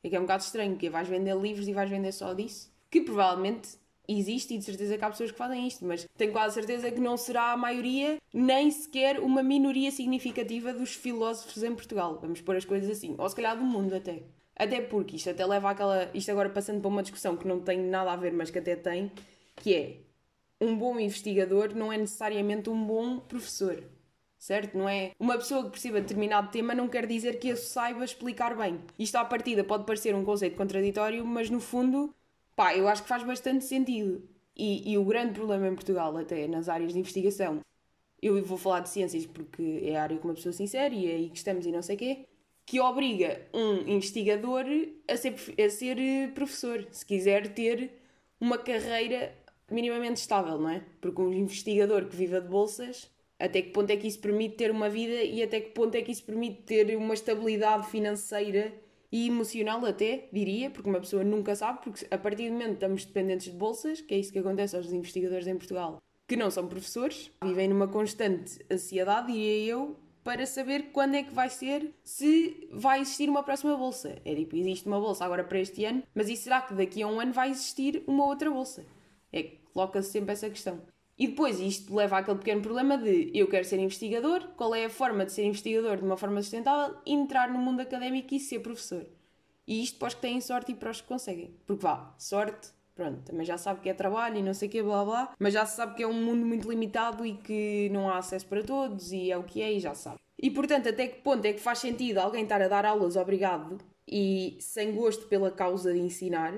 É 0.03 0.09
que 0.09 0.15
é 0.15 0.19
um 0.19 0.23
bocado 0.23 0.43
estranho, 0.43 0.75
que 0.75 0.89
vais 0.89 1.07
vender 1.07 1.37
livros 1.37 1.69
e 1.69 1.73
vais 1.73 1.89
vender 1.89 2.11
só 2.11 2.33
disso. 2.33 2.69
Que 2.89 2.99
provavelmente 2.99 3.77
existe 4.05 4.53
e 4.53 4.57
de 4.57 4.65
certeza 4.65 4.97
que 4.97 5.05
há 5.05 5.09
pessoas 5.09 5.31
que 5.31 5.37
fazem 5.37 5.65
isto, 5.65 5.85
mas 5.85 6.05
tenho 6.17 6.33
quase 6.33 6.55
certeza 6.55 6.91
que 6.91 6.99
não 6.99 7.15
será 7.15 7.53
a 7.53 7.57
maioria, 7.57 8.17
nem 8.33 8.69
sequer 8.69 9.21
uma 9.21 9.41
minoria 9.41 9.89
significativa 9.89 10.73
dos 10.73 10.93
filósofos 10.95 11.63
em 11.63 11.73
Portugal. 11.73 12.19
Vamos 12.21 12.41
pôr 12.41 12.57
as 12.57 12.65
coisas 12.65 12.89
assim. 12.89 13.15
Ou 13.17 13.29
se 13.29 13.35
calhar 13.35 13.57
do 13.57 13.63
mundo 13.63 13.95
até. 13.95 14.23
Até 14.53 14.81
porque 14.81 15.15
isto 15.15 15.29
até 15.29 15.45
leva 15.45 15.69
àquela. 15.69 16.11
Isto 16.13 16.29
agora 16.31 16.49
passando 16.49 16.81
para 16.81 16.89
uma 16.89 17.03
discussão 17.03 17.37
que 17.37 17.47
não 17.47 17.61
tem 17.61 17.79
nada 17.79 18.11
a 18.11 18.17
ver, 18.17 18.33
mas 18.33 18.49
que 18.49 18.59
até 18.59 18.75
tem, 18.75 19.09
que 19.55 19.73
é 19.73 19.97
um 20.59 20.75
bom 20.75 20.99
investigador 20.99 21.73
não 21.73 21.93
é 21.93 21.97
necessariamente 21.97 22.69
um 22.69 22.85
bom 22.85 23.17
professor 23.17 23.81
certo? 24.41 24.75
Não 24.75 24.89
é 24.89 25.11
uma 25.19 25.37
pessoa 25.37 25.65
que 25.65 25.69
perceba 25.69 26.01
determinado 26.01 26.49
tema 26.49 26.73
não 26.73 26.87
quer 26.87 27.05
dizer 27.05 27.39
que 27.39 27.51
a 27.51 27.55
saiba 27.55 28.03
explicar 28.03 28.57
bem. 28.57 28.81
Isto 28.97 29.17
à 29.17 29.23
partida 29.23 29.63
pode 29.63 29.85
parecer 29.85 30.15
um 30.15 30.25
conceito 30.25 30.57
contraditório, 30.57 31.23
mas 31.23 31.47
no 31.51 31.59
fundo, 31.59 32.11
pá, 32.55 32.75
eu 32.75 32.87
acho 32.87 33.03
que 33.03 33.07
faz 33.07 33.23
bastante 33.23 33.63
sentido. 33.63 34.27
E, 34.57 34.91
e 34.91 34.97
o 34.97 35.05
grande 35.05 35.33
problema 35.33 35.67
em 35.67 35.75
Portugal, 35.75 36.17
até 36.17 36.47
nas 36.47 36.67
áreas 36.67 36.91
de 36.91 36.99
investigação, 36.99 37.59
eu 38.19 38.43
vou 38.43 38.57
falar 38.57 38.79
de 38.79 38.89
ciências 38.89 39.27
porque 39.27 39.83
é 39.83 39.95
a 39.95 40.03
área 40.03 40.17
que 40.17 40.25
uma 40.25 40.33
pessoa 40.33 40.53
sincera 40.53 40.93
e 40.93 41.09
é 41.09 41.15
aí 41.15 41.29
que 41.29 41.37
estamos 41.37 41.65
e 41.67 41.71
não 41.71 41.83
sei 41.83 41.95
o 41.95 41.99
quê, 41.99 42.25
que 42.65 42.79
obriga 42.79 43.41
um 43.53 43.87
investigador 43.87 44.65
a 45.07 45.17
ser, 45.17 45.35
a 45.63 45.69
ser 45.69 45.99
eh, 45.99 46.27
professor, 46.29 46.87
se 46.91 47.05
quiser 47.05 47.47
ter 47.53 47.91
uma 48.39 48.57
carreira 48.57 49.35
minimamente 49.69 50.19
estável, 50.19 50.57
não 50.57 50.69
é? 50.69 50.83
Porque 50.99 51.21
um 51.21 51.31
investigador 51.31 52.05
que 52.05 52.15
viva 52.15 52.41
de 52.41 52.47
bolsas 52.47 53.09
até 53.41 53.61
que 53.61 53.71
ponto 53.71 53.89
é 53.89 53.97
que 53.97 54.07
isso 54.07 54.19
permite 54.19 54.55
ter 54.55 54.71
uma 54.71 54.89
vida 54.89 55.23
e 55.23 55.41
até 55.41 55.59
que 55.59 55.71
ponto 55.71 55.95
é 55.95 56.01
que 56.01 56.11
isso 56.11 56.23
permite 56.23 56.61
ter 56.61 56.95
uma 56.95 57.13
estabilidade 57.13 57.87
financeira 57.87 58.73
e 59.11 59.27
emocional 59.27 59.85
até, 59.85 60.29
diria, 60.31 60.69
porque 60.69 60.89
uma 60.89 60.99
pessoa 60.99 61.23
nunca 61.23 61.55
sabe, 61.55 61.79
porque 61.83 62.07
a 62.09 62.17
partir 62.17 62.47
do 62.47 62.53
momento 62.53 62.73
estamos 62.73 63.03
dependentes 63.03 63.51
de 63.51 63.57
bolsas, 63.57 63.99
que 63.99 64.13
é 64.13 64.17
isso 64.17 64.31
que 64.31 64.39
acontece 64.39 64.75
aos 64.75 64.93
investigadores 64.93 65.47
em 65.47 65.57
Portugal, 65.57 66.01
que 66.27 66.37
não 66.37 66.49
são 66.49 66.67
professores, 66.67 67.31
vivem 67.43 67.67
numa 67.67 67.87
constante 67.87 68.63
ansiedade, 68.71 69.33
diria 69.33 69.71
eu, 69.71 69.97
para 70.23 70.45
saber 70.45 70.91
quando 70.91 71.15
é 71.15 71.23
que 71.23 71.33
vai 71.33 71.49
ser, 71.49 71.93
se 72.03 72.69
vai 72.71 73.01
existir 73.01 73.27
uma 73.27 73.43
próxima 73.43 73.75
bolsa. 73.75 74.21
É 74.23 74.35
tipo, 74.35 74.55
existe 74.55 74.87
uma 74.87 74.99
bolsa 74.99 75.25
agora 75.25 75.43
para 75.43 75.59
este 75.59 75.83
ano, 75.83 76.03
mas 76.13 76.29
e 76.29 76.37
será 76.37 76.61
que 76.61 76.73
daqui 76.73 77.01
a 77.01 77.07
um 77.07 77.19
ano 77.19 77.33
vai 77.33 77.49
existir 77.49 78.03
uma 78.07 78.25
outra 78.25 78.49
bolsa? 78.49 78.85
É 79.33 79.43
que 79.43 79.57
coloca-se 79.73 80.11
sempre 80.11 80.31
essa 80.31 80.49
questão. 80.49 80.79
E 81.21 81.27
depois 81.27 81.59
isto 81.59 81.95
leva 81.95 82.17
àquele 82.17 82.39
pequeno 82.39 82.63
problema 82.63 82.97
de 82.97 83.29
eu 83.31 83.47
quero 83.47 83.63
ser 83.63 83.77
investigador, 83.77 84.41
qual 84.57 84.73
é 84.73 84.85
a 84.85 84.89
forma 84.89 85.23
de 85.23 85.31
ser 85.31 85.43
investigador 85.43 85.97
de 85.97 86.03
uma 86.03 86.17
forma 86.17 86.41
sustentável, 86.41 86.97
entrar 87.05 87.47
no 87.47 87.59
mundo 87.59 87.79
académico 87.79 88.33
e 88.33 88.39
ser 88.39 88.57
professor. 88.57 89.05
E 89.67 89.83
isto 89.83 89.99
para 89.99 90.07
os 90.07 90.15
que 90.15 90.21
têm 90.21 90.41
sorte 90.41 90.71
e 90.71 90.75
para 90.75 90.89
os 90.89 90.99
que 90.99 91.07
conseguem. 91.07 91.55
Porque 91.67 91.83
vá, 91.83 92.11
sorte, 92.17 92.69
pronto, 92.95 93.21
também 93.21 93.45
já 93.45 93.55
sabe 93.55 93.81
que 93.81 93.89
é 93.89 93.93
trabalho 93.93 94.37
e 94.37 94.41
não 94.41 94.55
sei 94.55 94.67
o 94.67 94.71
que, 94.71 94.81
blá 94.81 95.05
blá, 95.05 95.35
mas 95.37 95.53
já 95.53 95.63
se 95.63 95.75
sabe 95.75 95.93
que 95.93 96.01
é 96.01 96.07
um 96.07 96.25
mundo 96.25 96.43
muito 96.43 96.67
limitado 96.67 97.23
e 97.23 97.33
que 97.33 97.87
não 97.91 98.09
há 98.09 98.17
acesso 98.17 98.47
para 98.47 98.63
todos 98.63 99.11
e 99.11 99.29
é 99.29 99.37
o 99.37 99.43
que 99.43 99.61
é 99.61 99.71
e 99.71 99.79
já 99.79 99.93
sabe. 99.93 100.17
E 100.41 100.49
portanto, 100.49 100.89
até 100.89 101.07
que 101.07 101.21
ponto 101.21 101.45
é 101.45 101.53
que 101.53 101.59
faz 101.59 101.77
sentido 101.77 102.17
alguém 102.17 102.41
estar 102.41 102.63
a 102.63 102.67
dar 102.67 102.83
aulas 102.83 103.15
obrigado 103.15 103.77
e 104.07 104.57
sem 104.59 104.95
gosto 104.95 105.27
pela 105.27 105.51
causa 105.51 105.93
de 105.93 105.99
ensinar, 105.99 106.55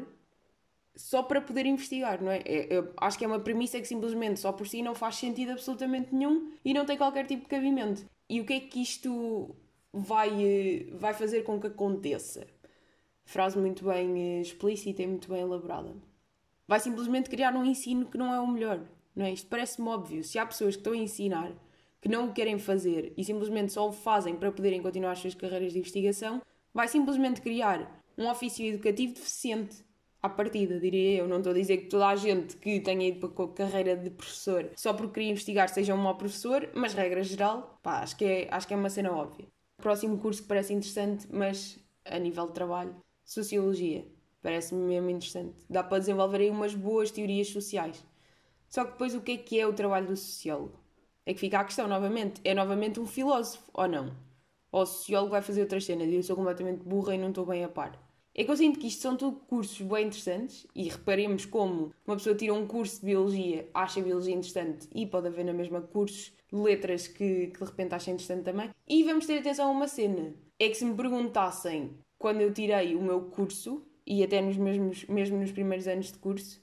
só 0.95 1.23
para 1.23 1.41
poder 1.41 1.65
investigar, 1.65 2.21
não 2.21 2.31
é? 2.31 2.39
é? 2.45 2.67
Eu 2.69 2.93
acho 2.97 3.17
que 3.17 3.25
é 3.25 3.27
uma 3.27 3.39
premissa 3.39 3.79
que 3.79 3.87
simplesmente 3.87 4.39
só 4.39 4.51
por 4.51 4.67
si 4.67 4.81
não 4.81 4.93
faz 4.93 5.15
sentido 5.15 5.51
absolutamente 5.51 6.13
nenhum 6.13 6.51
e 6.63 6.73
não 6.73 6.85
tem 6.85 6.97
qualquer 6.97 7.25
tipo 7.25 7.43
de 7.43 7.49
cabimento. 7.49 8.05
E 8.29 8.39
o 8.39 8.45
que 8.45 8.53
é 8.53 8.59
que 8.59 8.81
isto 8.81 9.55
vai, 9.91 10.29
eh, 10.43 10.87
vai 10.93 11.13
fazer 11.13 11.43
com 11.43 11.59
que 11.59 11.67
aconteça? 11.67 12.47
Frase 13.25 13.57
muito 13.57 13.85
bem 13.85 14.37
eh, 14.37 14.41
explícita 14.41 15.01
e 15.01 15.07
muito 15.07 15.29
bem 15.29 15.41
elaborada. 15.41 15.93
Vai 16.67 16.79
simplesmente 16.79 17.29
criar 17.29 17.55
um 17.55 17.65
ensino 17.65 18.05
que 18.05 18.17
não 18.17 18.33
é 18.33 18.39
o 18.39 18.47
melhor. 18.47 18.81
não 19.15 19.25
é? 19.25 19.31
Isto 19.31 19.47
parece-me 19.47 19.87
óbvio. 19.89 20.23
Se 20.23 20.39
há 20.39 20.45
pessoas 20.45 20.75
que 20.75 20.81
estão 20.81 20.93
a 20.93 20.97
ensinar 20.97 21.51
que 22.01 22.09
não 22.09 22.27
o 22.27 22.33
querem 22.33 22.59
fazer 22.59 23.13
e 23.17 23.23
simplesmente 23.23 23.71
só 23.71 23.87
o 23.87 23.91
fazem 23.91 24.35
para 24.35 24.51
poderem 24.51 24.81
continuar 24.81 25.11
as 25.11 25.19
suas 25.19 25.35
carreiras 25.35 25.73
de 25.73 25.79
investigação, 25.79 26.41
vai 26.73 26.87
simplesmente 26.87 27.41
criar 27.41 28.03
um 28.17 28.29
ofício 28.29 28.65
educativo 28.65 29.13
deficiente. 29.13 29.85
À 30.23 30.29
partida, 30.29 30.79
diria 30.79 31.19
eu. 31.19 31.27
Não 31.27 31.37
estou 31.37 31.51
a 31.51 31.55
dizer 31.55 31.77
que 31.77 31.87
toda 31.87 32.07
a 32.07 32.15
gente 32.15 32.55
que 32.55 32.79
tenha 32.79 33.09
ido 33.09 33.27
para 33.27 33.45
a 33.45 33.47
carreira 33.49 33.97
de 33.97 34.09
professor 34.09 34.71
só 34.75 34.93
porque 34.93 35.15
queria 35.15 35.31
investigar 35.31 35.67
seja 35.67 35.93
um 35.93 35.97
mau 35.97 36.15
professor, 36.17 36.69
mas 36.73 36.93
regra 36.93 37.21
geral, 37.21 37.77
pá, 37.83 37.99
acho 37.99 38.15
que 38.15 38.23
é, 38.23 38.47
acho 38.49 38.65
que 38.65 38.73
é 38.73 38.77
uma 38.77 38.89
cena 38.89 39.11
óbvia. 39.11 39.45
Próximo 39.77 40.17
curso 40.17 40.41
que 40.41 40.47
parece 40.47 40.73
interessante, 40.73 41.27
mas 41.29 41.77
a 42.05 42.17
nível 42.17 42.47
de 42.47 42.53
trabalho, 42.53 42.95
Sociologia. 43.25 44.05
Parece-me 44.41 44.81
mesmo 44.81 45.09
interessante. 45.09 45.55
Dá 45.69 45.83
para 45.83 45.99
desenvolver 45.99 46.41
aí 46.41 46.49
umas 46.49 46.73
boas 46.75 47.11
teorias 47.11 47.49
sociais. 47.49 48.05
Só 48.69 48.85
que 48.85 48.91
depois 48.91 49.15
o 49.15 49.21
que 49.21 49.31
é 49.33 49.37
que 49.37 49.59
é 49.59 49.67
o 49.67 49.73
trabalho 49.73 50.07
do 50.07 50.17
sociólogo? 50.17 50.79
É 51.25 51.33
que 51.33 51.39
fica 51.39 51.59
a 51.59 51.63
questão 51.63 51.87
novamente. 51.87 52.41
É 52.43 52.53
novamente 52.53 52.99
um 52.99 53.05
filósofo, 53.05 53.63
ou 53.73 53.87
não? 53.87 54.13
Ou 54.71 54.83
o 54.83 54.85
sociólogo 54.85 55.31
vai 55.31 55.41
fazer 55.41 55.61
outras 55.61 55.85
cenas 55.85 56.09
e 56.09 56.15
eu 56.15 56.23
sou 56.23 56.35
completamente 56.35 56.83
burra 56.83 57.15
e 57.15 57.17
não 57.17 57.29
estou 57.29 57.45
bem 57.45 57.63
a 57.63 57.69
par. 57.69 57.97
É 58.35 58.43
que 58.43 58.49
eu 58.49 58.57
sinto 58.57 58.79
que 58.79 58.87
isto 58.87 59.01
são 59.01 59.15
tudo 59.15 59.37
cursos 59.47 59.79
bem 59.81 60.07
interessantes 60.07 60.65
e 60.73 60.89
reparemos 60.89 61.45
como 61.45 61.93
uma 62.05 62.15
pessoa 62.15 62.35
tira 62.35 62.53
um 62.53 62.65
curso 62.65 62.99
de 62.99 63.05
biologia, 63.05 63.69
acha 63.73 63.99
a 63.99 64.03
biologia 64.03 64.33
interessante 64.33 64.87
e 64.93 65.05
pode 65.05 65.27
haver 65.27 65.45
na 65.45 65.53
mesma 65.53 65.81
cursos 65.81 66.33
de 66.51 66.55
letras 66.59 67.07
que, 67.07 67.47
que 67.47 67.59
de 67.59 67.65
repente 67.65 67.93
acha 67.93 68.09
interessante 68.09 68.43
também. 68.43 68.71
E 68.87 69.03
vamos 69.03 69.27
ter 69.27 69.37
atenção 69.37 69.67
a 69.67 69.71
uma 69.71 69.87
cena. 69.87 70.33
É 70.59 70.67
que 70.67 70.75
se 70.75 70.83
me 70.83 70.95
perguntassem 70.95 71.91
quando 72.17 72.41
eu 72.41 72.51
tirei 72.51 72.95
o 72.95 73.01
meu 73.01 73.21
curso, 73.21 73.85
e 74.05 74.23
até 74.23 74.41
nos 74.41 74.57
mesmos, 74.57 75.05
mesmo 75.05 75.37
nos 75.37 75.51
primeiros 75.51 75.87
anos 75.87 76.11
de 76.11 76.17
curso, 76.17 76.61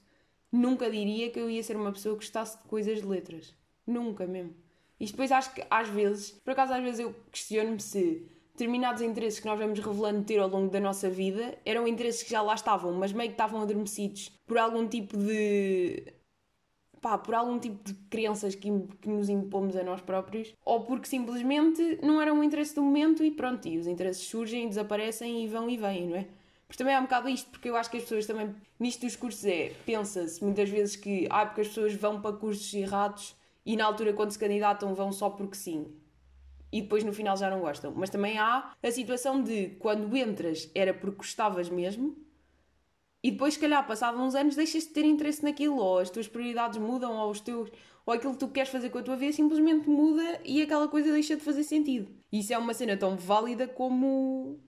nunca 0.51 0.89
diria 0.89 1.29
que 1.29 1.39
eu 1.39 1.49
ia 1.49 1.63
ser 1.63 1.75
uma 1.75 1.91
pessoa 1.91 2.15
que 2.15 2.25
gostasse 2.25 2.57
de 2.57 2.63
coisas 2.65 2.99
de 2.99 3.07
letras. 3.07 3.55
Nunca 3.85 4.27
mesmo. 4.27 4.55
E 4.99 5.05
depois 5.05 5.31
acho 5.31 5.53
que 5.53 5.63
às 5.69 5.87
vezes, 5.89 6.31
por 6.31 6.51
acaso 6.51 6.73
às 6.73 6.83
vezes 6.83 6.99
eu 6.99 7.15
questiono-me 7.31 7.79
se 7.79 8.27
determinados 8.61 9.01
interesses 9.01 9.39
que 9.39 9.47
nós 9.47 9.57
vamos 9.57 9.79
revelando 9.79 10.23
ter 10.23 10.37
ao 10.39 10.47
longo 10.47 10.69
da 10.69 10.79
nossa 10.79 11.09
vida 11.09 11.57
eram 11.65 11.87
interesses 11.87 12.21
que 12.21 12.29
já 12.29 12.43
lá 12.43 12.53
estavam, 12.53 12.93
mas 12.93 13.11
meio 13.11 13.29
que 13.29 13.33
estavam 13.33 13.59
adormecidos 13.59 14.29
por 14.45 14.59
algum 14.59 14.87
tipo 14.87 15.17
de. 15.17 16.13
pá, 17.01 17.17
por 17.17 17.33
algum 17.33 17.57
tipo 17.57 17.83
de 17.83 17.95
crenças 18.07 18.53
que, 18.53 18.69
que 19.01 19.09
nos 19.09 19.29
impomos 19.29 19.75
a 19.75 19.83
nós 19.83 19.99
próprios, 20.01 20.53
ou 20.63 20.81
porque 20.81 21.07
simplesmente 21.07 21.97
não 22.03 22.21
era 22.21 22.31
um 22.31 22.43
interesse 22.43 22.75
do 22.75 22.83
momento 22.83 23.23
e 23.23 23.31
pronto, 23.31 23.67
e 23.67 23.79
os 23.79 23.87
interesses 23.87 24.27
surgem, 24.27 24.69
desaparecem 24.69 25.43
e 25.43 25.47
vão 25.47 25.67
e 25.67 25.75
vêm, 25.75 26.07
não 26.07 26.17
é? 26.17 26.27
Porque 26.67 26.77
também 26.77 26.93
há 26.93 26.99
um 26.99 27.03
bocado 27.03 27.27
isto, 27.29 27.49
porque 27.49 27.67
eu 27.67 27.75
acho 27.75 27.89
que 27.89 27.97
as 27.97 28.03
pessoas 28.03 28.27
também, 28.27 28.55
nisto 28.79 29.01
dos 29.01 29.15
cursos 29.15 29.43
é, 29.43 29.73
pensa-se 29.87 30.43
muitas 30.43 30.69
vezes 30.69 30.95
que, 30.95 31.27
ah, 31.31 31.47
porque 31.47 31.61
as 31.61 31.67
pessoas 31.67 31.95
vão 31.95 32.21
para 32.21 32.35
cursos 32.35 32.71
errados 32.75 33.35
e 33.65 33.75
na 33.75 33.85
altura 33.85 34.13
quando 34.13 34.31
se 34.31 34.39
candidatam 34.39 34.93
vão 34.93 35.11
só 35.11 35.31
porque 35.31 35.55
sim. 35.55 35.87
E 36.71 36.81
depois 36.81 37.03
no 37.03 37.13
final 37.13 37.35
já 37.35 37.49
não 37.49 37.59
gostam. 37.59 37.93
Mas 37.95 38.09
também 38.09 38.37
há 38.37 38.73
a 38.81 38.91
situação 38.91 39.43
de 39.43 39.75
quando 39.79 40.15
entras 40.15 40.71
era 40.73 40.93
porque 40.93 41.17
gostavas 41.17 41.69
mesmo 41.69 42.15
e 43.23 43.29
depois, 43.29 43.53
se 43.53 43.59
calhar, 43.59 43.85
passados 43.85 44.19
uns 44.19 44.33
anos, 44.33 44.55
deixas 44.55 44.83
de 44.83 44.89
ter 44.89 45.05
interesse 45.05 45.43
naquilo, 45.43 45.77
ou 45.77 45.99
as 45.99 46.09
tuas 46.09 46.27
prioridades 46.27 46.79
mudam, 46.79 47.15
ou 47.15 47.29
os 47.29 47.39
teus 47.39 47.69
ou 48.03 48.13
aquilo 48.13 48.33
que 48.33 48.39
tu 48.39 48.47
queres 48.47 48.71
fazer 48.71 48.89
com 48.89 48.97
a 48.97 49.03
tua 49.03 49.15
vida 49.15 49.31
simplesmente 49.31 49.87
muda 49.87 50.41
e 50.43 50.61
aquela 50.61 50.87
coisa 50.87 51.11
deixa 51.11 51.35
de 51.35 51.43
fazer 51.43 51.63
sentido. 51.63 52.11
Isso 52.31 52.51
é 52.51 52.57
uma 52.57 52.73
cena 52.73 52.97
tão 52.97 53.15
válida 53.15 53.67
como 53.67 54.59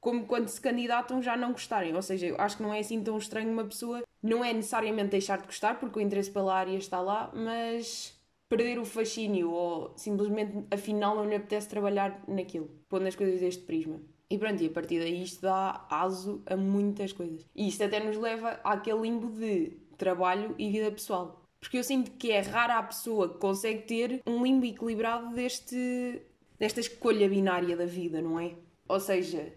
como 0.00 0.26
quando 0.26 0.48
se 0.48 0.60
candidatam 0.60 1.22
já 1.22 1.36
não 1.36 1.52
gostarem. 1.52 1.94
Ou 1.94 2.02
seja, 2.02 2.34
acho 2.38 2.56
que 2.56 2.62
não 2.62 2.72
é 2.72 2.80
assim 2.80 3.02
tão 3.02 3.18
estranho 3.18 3.52
uma 3.52 3.64
pessoa, 3.64 4.02
não 4.22 4.44
é 4.44 4.52
necessariamente 4.52 5.10
deixar 5.10 5.38
de 5.38 5.46
gostar, 5.46 5.78
porque 5.78 5.98
o 5.98 6.02
interesse 6.02 6.30
pela 6.30 6.54
área 6.54 6.76
está 6.76 7.00
lá, 7.00 7.30
mas 7.34 8.18
perder 8.50 8.80
o 8.80 8.84
fascínio 8.84 9.52
ou 9.52 9.94
simplesmente 9.96 10.66
afinal 10.70 11.14
não 11.14 11.24
lhe 11.24 11.36
apetece 11.36 11.68
trabalhar 11.68 12.22
naquilo, 12.26 12.68
pondo 12.88 13.06
as 13.06 13.14
coisas 13.14 13.40
deste 13.40 13.62
prisma. 13.62 14.02
E 14.28 14.36
pronto, 14.36 14.62
e 14.62 14.66
a 14.66 14.70
partir 14.70 14.98
daí 14.98 15.22
isto 15.22 15.42
dá 15.42 15.86
aso 15.88 16.42
a 16.46 16.56
muitas 16.56 17.12
coisas. 17.12 17.46
E 17.54 17.68
isto 17.68 17.82
até 17.84 18.00
nos 18.00 18.16
leva 18.16 18.60
àquele 18.64 19.02
limbo 19.02 19.28
de 19.30 19.78
trabalho 19.96 20.54
e 20.58 20.70
vida 20.70 20.90
pessoal. 20.90 21.42
Porque 21.60 21.78
eu 21.78 21.84
sinto 21.84 22.10
que 22.12 22.32
é 22.32 22.40
rara 22.40 22.78
a 22.78 22.82
pessoa 22.82 23.28
que 23.28 23.38
consegue 23.38 23.82
ter 23.82 24.22
um 24.26 24.42
limbo 24.42 24.66
equilibrado 24.66 25.34
deste, 25.34 26.22
desta 26.58 26.80
escolha 26.80 27.28
binária 27.28 27.76
da 27.76 27.86
vida, 27.86 28.20
não 28.20 28.38
é? 28.38 28.54
Ou 28.88 28.98
seja, 28.98 29.52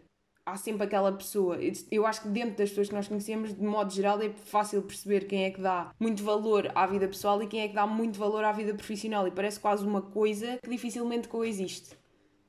há 0.46 0.56
sempre 0.58 0.84
aquela 0.84 1.12
pessoa. 1.12 1.58
Eu 1.92 2.06
acho 2.06 2.24
que 2.24 2.28
dentro 2.28 2.58
das 2.58 2.70
pessoas 2.70 2.90
que 2.90 2.96
nós 2.96 3.08
conhecemos, 3.08 3.54
de 3.54 3.64
modo 3.64 3.94
geral, 3.94 4.22
é 4.22 4.30
fácil 4.30 4.82
perceber 4.82 5.26
quem 5.26 5.46
é 5.46 5.52
que 5.52 5.62
dá 5.62 5.92
muito 6.00 6.24
valor 6.24 6.72
à 6.76 6.86
vida 6.86 7.08
pessoal 7.08 7.42
e 7.42 7.48
quem 7.48 7.62
é 7.62 7.68
que 7.68 7.74
dá 7.74 7.88
muito 7.88 8.20
valor 8.20 8.44
à 8.44 8.52
vida 8.52 8.74
profissional. 8.74 9.28
E 9.28 9.32
parece 9.32 9.60
quase 9.60 9.86
uma 9.86 10.02
coisa 10.02 10.58
que 10.62 10.70
dificilmente 10.70 11.28
coexiste. 11.28 11.98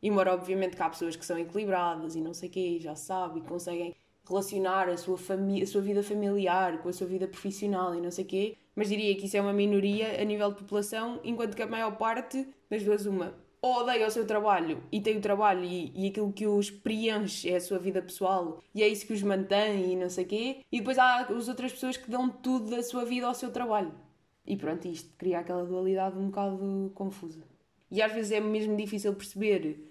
Embora, 0.02 0.34
obviamente, 0.34 0.76
que 0.76 0.82
há 0.82 0.88
pessoas 0.90 1.16
que 1.16 1.24
são 1.24 1.38
equilibradas 1.38 2.14
e 2.14 2.20
não 2.20 2.34
sei 2.34 2.48
o 2.48 2.52
quê, 2.52 2.78
já 2.80 2.94
sabe, 2.94 3.40
e 3.40 3.42
conseguem 3.42 3.94
relacionar 4.26 4.88
a 4.88 4.96
sua, 4.96 5.16
a 5.16 5.66
sua 5.66 5.80
vida 5.80 6.02
familiar 6.02 6.82
com 6.82 6.88
a 6.88 6.92
sua 6.92 7.06
vida 7.06 7.26
profissional 7.26 7.94
e 7.94 8.00
não 8.00 8.10
sei 8.10 8.24
o 8.24 8.28
quê. 8.28 8.56
Mas 8.74 8.88
diria 8.88 9.14
que 9.16 9.26
isso 9.26 9.36
é 9.36 9.40
uma 9.40 9.52
minoria 9.52 10.20
a 10.20 10.24
nível 10.24 10.50
de 10.50 10.58
população, 10.58 11.20
enquanto 11.22 11.54
que 11.54 11.62
a 11.62 11.66
maior 11.66 11.96
parte 11.96 12.46
das 12.68 12.82
duas, 12.82 13.06
uma, 13.06 13.34
ou 13.64 13.76
odeia 13.76 14.06
o 14.06 14.10
seu 14.10 14.26
trabalho 14.26 14.82
e 14.92 15.00
tem 15.00 15.16
o 15.16 15.22
trabalho 15.22 15.64
e, 15.64 15.90
e 15.94 16.08
aquilo 16.08 16.30
que 16.30 16.46
os 16.46 16.70
preenche 16.70 17.48
é 17.48 17.56
a 17.56 17.60
sua 17.60 17.78
vida 17.78 18.02
pessoal 18.02 18.62
e 18.74 18.82
é 18.82 18.88
isso 18.88 19.06
que 19.06 19.14
os 19.14 19.22
mantém 19.22 19.90
e 19.90 19.96
não 19.96 20.10
sei 20.10 20.26
quê, 20.26 20.60
e 20.70 20.80
depois 20.80 20.98
há 20.98 21.20
as 21.20 21.48
outras 21.48 21.72
pessoas 21.72 21.96
que 21.96 22.10
dão 22.10 22.28
tudo 22.28 22.68
da 22.68 22.82
sua 22.82 23.06
vida 23.06 23.26
ao 23.26 23.32
seu 23.32 23.50
trabalho. 23.50 23.94
E 24.46 24.54
pronto, 24.54 24.86
isto 24.86 25.10
cria 25.16 25.38
aquela 25.38 25.64
dualidade 25.64 26.18
um 26.18 26.26
bocado 26.26 26.92
confusa. 26.94 27.42
E 27.90 28.02
às 28.02 28.12
vezes 28.12 28.32
é 28.32 28.40
mesmo 28.40 28.76
difícil 28.76 29.14
perceber 29.14 29.90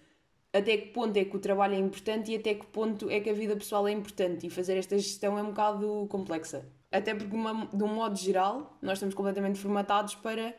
até 0.54 0.78
que 0.78 0.90
ponto 0.90 1.18
é 1.18 1.26
que 1.26 1.36
o 1.36 1.40
trabalho 1.40 1.74
é 1.74 1.80
importante 1.80 2.32
e 2.32 2.36
até 2.36 2.54
que 2.54 2.68
ponto 2.68 3.10
é 3.10 3.20
que 3.22 3.32
a 3.32 3.34
vida 3.34 3.56
pessoal 3.56 3.88
é 3.88 3.92
importante. 3.92 4.46
E 4.46 4.52
fazer 4.52 4.78
esta 4.78 4.96
gestão 5.00 5.36
é 5.36 5.42
um 5.42 5.48
bocado 5.48 6.06
complexa. 6.12 6.64
Até 6.92 7.16
porque, 7.16 7.36
uma, 7.36 7.66
de 7.74 7.84
um 7.84 7.88
modo 7.88 8.16
geral, 8.16 8.78
nós 8.80 8.98
estamos 9.00 9.16
completamente 9.16 9.58
formatados 9.58 10.14
para 10.14 10.54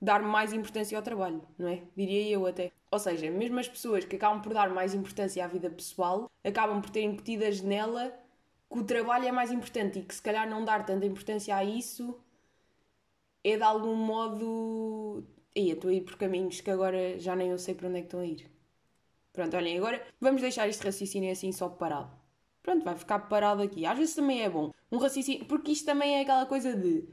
dar 0.00 0.22
mais 0.22 0.52
importância 0.52 0.96
ao 0.96 1.02
trabalho, 1.02 1.42
não 1.58 1.68
é? 1.68 1.82
Diria 1.96 2.28
eu 2.28 2.46
até. 2.46 2.72
Ou 2.90 2.98
seja, 2.98 3.30
mesmo 3.30 3.58
as 3.58 3.68
pessoas 3.68 4.04
que 4.04 4.16
acabam 4.16 4.40
por 4.40 4.52
dar 4.52 4.70
mais 4.70 4.94
importância 4.94 5.44
à 5.44 5.48
vida 5.48 5.70
pessoal 5.70 6.30
acabam 6.44 6.80
por 6.80 6.90
ter 6.90 7.02
incutidas 7.02 7.60
nela 7.60 8.12
que 8.70 8.78
o 8.78 8.84
trabalho 8.84 9.26
é 9.26 9.32
mais 9.32 9.50
importante 9.50 9.98
e 9.98 10.02
que 10.02 10.14
se 10.14 10.22
calhar 10.22 10.48
não 10.48 10.64
dar 10.64 10.84
tanta 10.84 11.06
importância 11.06 11.56
a 11.56 11.64
isso 11.64 12.18
é 13.42 13.56
de 13.56 13.62
algum 13.62 13.94
modo. 13.94 15.24
Ia, 15.54 15.72
estou 15.74 15.90
a 15.90 15.94
ir 15.94 16.02
por 16.02 16.16
caminhos 16.16 16.60
que 16.60 16.70
agora 16.70 17.18
já 17.18 17.34
nem 17.34 17.50
eu 17.50 17.58
sei 17.58 17.74
para 17.74 17.88
onde 17.88 17.98
é 17.98 18.00
que 18.00 18.06
estão 18.06 18.20
a 18.20 18.26
ir. 18.26 18.50
Pronto, 19.32 19.56
olhem, 19.56 19.78
agora 19.78 20.04
vamos 20.20 20.40
deixar 20.42 20.68
este 20.68 20.84
raciocínio 20.84 21.30
assim 21.30 21.52
só 21.52 21.68
parado. 21.68 22.10
Pronto, 22.62 22.84
vai 22.84 22.96
ficar 22.96 23.20
parado 23.20 23.62
aqui. 23.62 23.86
Às 23.86 23.96
vezes 23.96 24.14
também 24.14 24.42
é 24.42 24.50
bom. 24.50 24.72
Um 24.90 24.98
raciocínio. 24.98 25.46
Porque 25.46 25.72
isto 25.72 25.86
também 25.86 26.16
é 26.16 26.22
aquela 26.22 26.46
coisa 26.46 26.74
de 26.74 27.06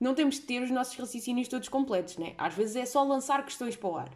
não 0.00 0.14
temos 0.14 0.36
de 0.36 0.42
ter 0.42 0.62
os 0.62 0.70
nossos 0.70 0.96
raciocínios 0.96 1.48
todos 1.48 1.68
completos, 1.68 2.16
né? 2.16 2.34
Às 2.38 2.54
vezes 2.54 2.76
é 2.76 2.86
só 2.86 3.02
lançar 3.02 3.44
questões 3.44 3.76
para 3.76 3.88
o 3.88 3.96
ar. 3.96 4.10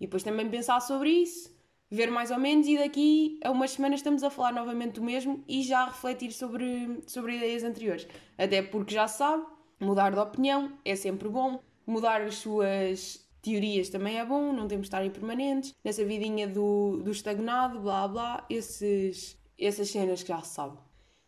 E 0.00 0.06
depois 0.06 0.22
também 0.22 0.48
pensar 0.50 0.80
sobre 0.80 1.10
isso, 1.10 1.54
ver 1.90 2.10
mais 2.10 2.30
ou 2.30 2.38
menos 2.38 2.66
e 2.66 2.76
daqui 2.76 3.38
a 3.44 3.50
umas 3.50 3.72
semanas 3.72 4.00
estamos 4.00 4.22
a 4.24 4.30
falar 4.30 4.52
novamente 4.52 4.94
do 4.94 5.02
mesmo 5.02 5.44
e 5.46 5.62
já 5.62 5.82
a 5.82 5.86
refletir 5.86 6.32
sobre, 6.32 7.02
sobre 7.06 7.36
ideias 7.36 7.62
anteriores. 7.62 8.08
Até 8.36 8.62
porque 8.62 8.94
já 8.94 9.06
sabe, 9.06 9.44
mudar 9.78 10.10
de 10.10 10.18
opinião 10.18 10.72
é 10.84 10.96
sempre 10.96 11.28
bom, 11.28 11.60
mudar 11.86 12.22
as 12.22 12.36
suas 12.36 13.22
teorias 13.42 13.88
também 13.88 14.18
é 14.18 14.24
bom, 14.24 14.52
não 14.52 14.66
temos 14.68 14.84
de 14.84 14.88
estar 14.88 15.04
impermanentes, 15.04 15.74
nessa 15.84 16.04
vidinha 16.04 16.48
do, 16.48 16.98
do 17.02 17.10
estagnado, 17.10 17.80
blá 17.80 18.08
blá, 18.08 18.46
esses, 18.48 19.38
essas 19.58 19.90
cenas 19.90 20.22
que 20.22 20.28
já 20.28 20.40
se 20.40 20.54
sabe. 20.54 20.78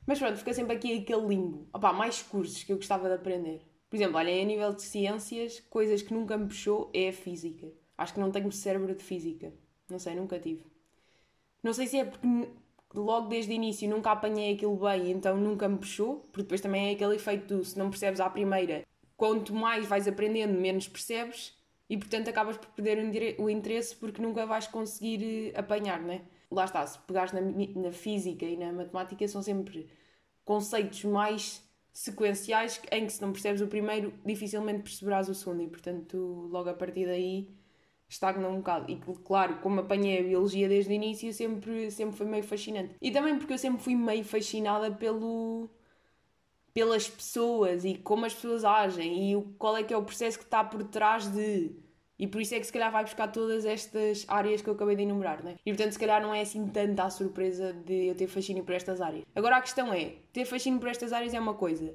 Mas 0.07 0.19
pronto, 0.19 0.37
fica 0.37 0.53
sempre 0.53 0.77
aqui 0.77 0.99
aquele 0.99 1.27
limbo. 1.27 1.69
Opá, 1.73 1.93
mais 1.93 2.23
cursos 2.23 2.63
que 2.63 2.73
eu 2.73 2.77
gostava 2.77 3.09
de 3.09 3.15
aprender. 3.15 3.63
Por 3.95 3.99
exemplo, 3.99 4.19
olhem, 4.19 4.43
a 4.43 4.45
nível 4.45 4.73
de 4.75 4.83
ciências, 4.83 5.61
coisas 5.71 6.03
que 6.03 6.13
nunca 6.13 6.37
me 6.37 6.49
puxou 6.49 6.91
é 6.93 7.11
a 7.11 7.13
física. 7.13 7.69
Acho 7.97 8.15
que 8.15 8.19
não 8.19 8.33
tenho 8.33 8.51
cérebro 8.51 8.93
de 8.93 9.05
física. 9.05 9.53
Não 9.89 10.01
sei, 10.01 10.17
nunca 10.17 10.37
tive. 10.37 10.65
Não 11.63 11.73
sei 11.73 11.87
se 11.87 12.01
é 12.01 12.05
porque 12.05 12.49
logo 12.93 13.29
desde 13.29 13.53
o 13.53 13.55
início 13.55 13.89
nunca 13.89 14.11
apanhei 14.11 14.55
aquilo 14.55 14.77
bem, 14.77 15.13
então 15.13 15.37
nunca 15.37 15.69
me 15.69 15.79
puxou, 15.79 16.17
porque 16.33 16.43
depois 16.43 16.61
também 16.61 16.89
é 16.89 16.95
aquele 16.95 17.15
efeito 17.15 17.57
do 17.59 17.65
se 17.65 17.79
não 17.79 17.89
percebes 17.89 18.19
à 18.19 18.29
primeira, 18.29 18.85
quanto 19.17 19.55
mais 19.55 19.87
vais 19.87 20.09
aprendendo, 20.09 20.61
menos 20.61 20.89
percebes 20.89 21.57
e 21.89 21.97
portanto 21.97 22.29
acabas 22.29 22.57
por 22.57 22.71
perder 22.71 23.39
o 23.39 23.49
interesse 23.49 23.95
porque 23.95 24.21
nunca 24.21 24.45
vais 24.45 24.67
conseguir 24.67 25.53
eh, 25.55 25.57
apanhar, 25.57 26.01
né? 26.01 26.23
Lá 26.51 26.65
está, 26.65 26.85
se 26.85 26.99
pegares 26.99 27.31
na, 27.31 27.41
na 27.41 27.93
física 27.93 28.45
e 28.45 28.57
na 28.57 28.73
matemática 28.73 29.29
são 29.29 29.41
sempre 29.41 29.89
conceitos 30.45 31.05
mais 31.05 31.64
sequenciais 31.95 32.81
em 32.93 33.07
que 33.07 33.13
se 33.13 33.23
não 33.23 33.33
percebes 33.33 33.63
o 33.63 33.69
primeiro, 33.69 34.13
dificilmente 34.27 34.83
perceberás 34.83 35.29
o 35.29 35.35
segundo 35.35 35.63
e 35.63 35.69
portanto 35.69 36.17
logo 36.51 36.69
a 36.69 36.75
partir 36.75 37.07
daí 37.07 37.49
estagna 38.09 38.49
um 38.49 38.59
bocado. 38.59 38.91
E 38.91 38.97
claro, 39.25 39.59
como 39.61 39.81
apanhei 39.81 40.21
a 40.21 40.23
biologia 40.23 40.69
desde 40.69 40.91
o 40.93 40.95
início, 40.95 41.33
sempre, 41.33 41.91
sempre 41.91 42.17
foi 42.17 42.27
meio 42.27 42.45
fascinante. 42.45 42.95
E 43.01 43.11
também 43.11 43.39
porque 43.39 43.53
eu 43.55 43.59
sempre 43.59 43.83
fui 43.83 43.95
meio 43.95 44.25
fascinada 44.25 44.91
pelo 44.91 45.71
pelas 46.75 47.09
pessoas 47.09 47.85
e 47.85 47.95
como 47.97 48.27
as 48.27 48.35
pessoas 48.35 48.65
agem 48.65 49.33
e 49.33 49.43
qual 49.59 49.77
é 49.77 49.83
que 49.85 49.95
é 49.95 49.97
o 49.97 50.03
processo 50.05 50.39
que 50.39 50.45
está 50.45 50.63
por 50.65 50.83
trás 50.85 51.29
de. 51.29 51.71
E 52.19 52.27
por 52.29 52.41
isso 52.41 52.55
é 52.55 52.61
que 52.61 52.67
se 52.67 52.73
calhar 52.73 52.93
vai 52.93 53.03
buscar 53.03 53.29
todas 53.29 53.65
estas 53.65 54.25
áreas 54.29 54.63
que 54.63 54.69
eu 54.69 54.75
acabei 54.75 54.95
de 54.95 55.03
enumerar, 55.03 55.43
né? 55.43 55.57
E 55.67 55.73
portanto, 55.73 55.93
se 55.93 55.99
calhar 55.99 56.23
não 56.23 56.33
é 56.33 56.43
assim 56.43 56.67
tanta 56.69 57.05
a 57.05 57.11
surpresa 57.11 57.73
de 57.73 58.07
eu 58.07 58.15
ter 58.15 58.29
fascínio 58.29 58.63
por 58.63 58.75
estas 58.75 59.01
áreas. 59.01 59.25
Agora 59.35 59.57
a 59.57 59.61
questão 59.61 59.93
é: 59.93 60.17
ter 60.33 60.45
fascínio 60.45 60.79
por 60.79 60.89
estas 60.89 61.13
áreas 61.13 61.35
é 61.35 61.41
uma 61.41 61.55
coisa. 61.55 61.95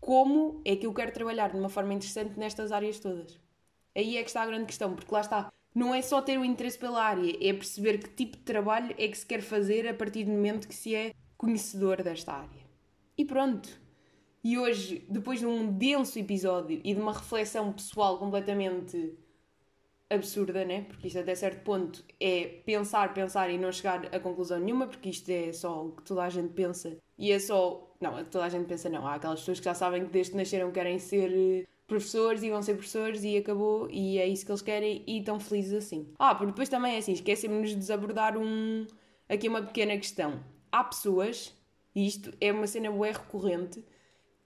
Como 0.00 0.60
é 0.64 0.76
que 0.76 0.86
eu 0.86 0.92
quero 0.92 1.12
trabalhar 1.12 1.50
de 1.50 1.56
uma 1.56 1.68
forma 1.68 1.94
interessante 1.94 2.38
nestas 2.38 2.72
áreas 2.72 2.98
todas? 2.98 3.40
Aí 3.96 4.16
é 4.16 4.22
que 4.22 4.28
está 4.28 4.42
a 4.42 4.46
grande 4.46 4.66
questão, 4.66 4.94
porque 4.94 5.12
lá 5.12 5.20
está. 5.20 5.52
Não 5.74 5.94
é 5.94 6.02
só 6.02 6.20
ter 6.20 6.38
o 6.38 6.44
interesse 6.44 6.78
pela 6.78 7.02
área, 7.02 7.36
é 7.40 7.52
perceber 7.52 7.98
que 7.98 8.10
tipo 8.10 8.36
de 8.36 8.42
trabalho 8.42 8.94
é 8.98 9.08
que 9.08 9.18
se 9.18 9.26
quer 9.26 9.40
fazer 9.40 9.86
a 9.88 9.94
partir 9.94 10.24
do 10.24 10.30
momento 10.30 10.68
que 10.68 10.74
se 10.74 10.94
é 10.94 11.12
conhecedor 11.36 12.02
desta 12.02 12.32
área. 12.32 12.68
E 13.16 13.24
pronto. 13.24 13.68
E 14.42 14.58
hoje, 14.58 15.04
depois 15.08 15.40
de 15.40 15.46
um 15.46 15.72
denso 15.72 16.18
episódio 16.18 16.80
e 16.84 16.94
de 16.94 17.00
uma 17.00 17.12
reflexão 17.12 17.72
pessoal 17.72 18.18
completamente 18.18 19.16
absurda, 20.10 20.64
né? 20.64 20.82
Porque 20.88 21.08
isto 21.08 21.18
até 21.18 21.34
certo 21.34 21.62
ponto 21.62 22.04
é 22.20 22.60
pensar, 22.64 23.12
pensar 23.12 23.50
e 23.50 23.58
não 23.58 23.70
chegar 23.72 24.06
a 24.14 24.20
conclusão 24.20 24.58
nenhuma, 24.58 24.86
porque 24.86 25.10
isto 25.10 25.28
é 25.30 25.52
só 25.52 25.86
o 25.86 25.92
que 25.92 26.02
toda 26.02 26.22
a 26.22 26.30
gente 26.30 26.52
pensa. 26.52 26.96
E 27.16 27.32
é 27.32 27.38
só. 27.38 27.94
Não, 28.00 28.24
toda 28.24 28.44
a 28.44 28.48
gente 28.48 28.66
pensa 28.66 28.88
não. 28.88 29.06
Há 29.06 29.14
aquelas 29.14 29.40
pessoas 29.40 29.58
que 29.58 29.64
já 29.64 29.74
sabem 29.74 30.04
que 30.04 30.10
desde 30.10 30.32
que 30.32 30.38
nasceram 30.38 30.70
querem 30.72 30.98
ser 30.98 31.30
eh, 31.32 31.66
professores 31.86 32.42
e 32.42 32.50
vão 32.50 32.62
ser 32.62 32.74
professores 32.74 33.24
e 33.24 33.36
acabou 33.36 33.88
e 33.90 34.18
é 34.18 34.26
isso 34.26 34.44
que 34.44 34.52
eles 34.52 34.62
querem 34.62 35.02
e 35.06 35.18
estão 35.18 35.40
felizes 35.40 35.72
assim. 35.72 36.12
Ah, 36.18 36.34
porque 36.34 36.52
depois 36.52 36.68
também 36.68 36.94
é 36.94 36.98
assim, 36.98 37.12
esquecemos 37.12 37.70
de 37.70 37.76
desabordar 37.76 38.36
um. 38.36 38.86
Aqui 39.28 39.48
uma 39.48 39.62
pequena 39.62 39.96
questão. 39.96 40.42
Há 40.72 40.84
pessoas, 40.84 41.54
e 41.94 42.06
isto 42.06 42.32
é 42.40 42.52
uma 42.52 42.66
cena 42.66 42.90
bué 42.90 43.12
recorrente, 43.12 43.84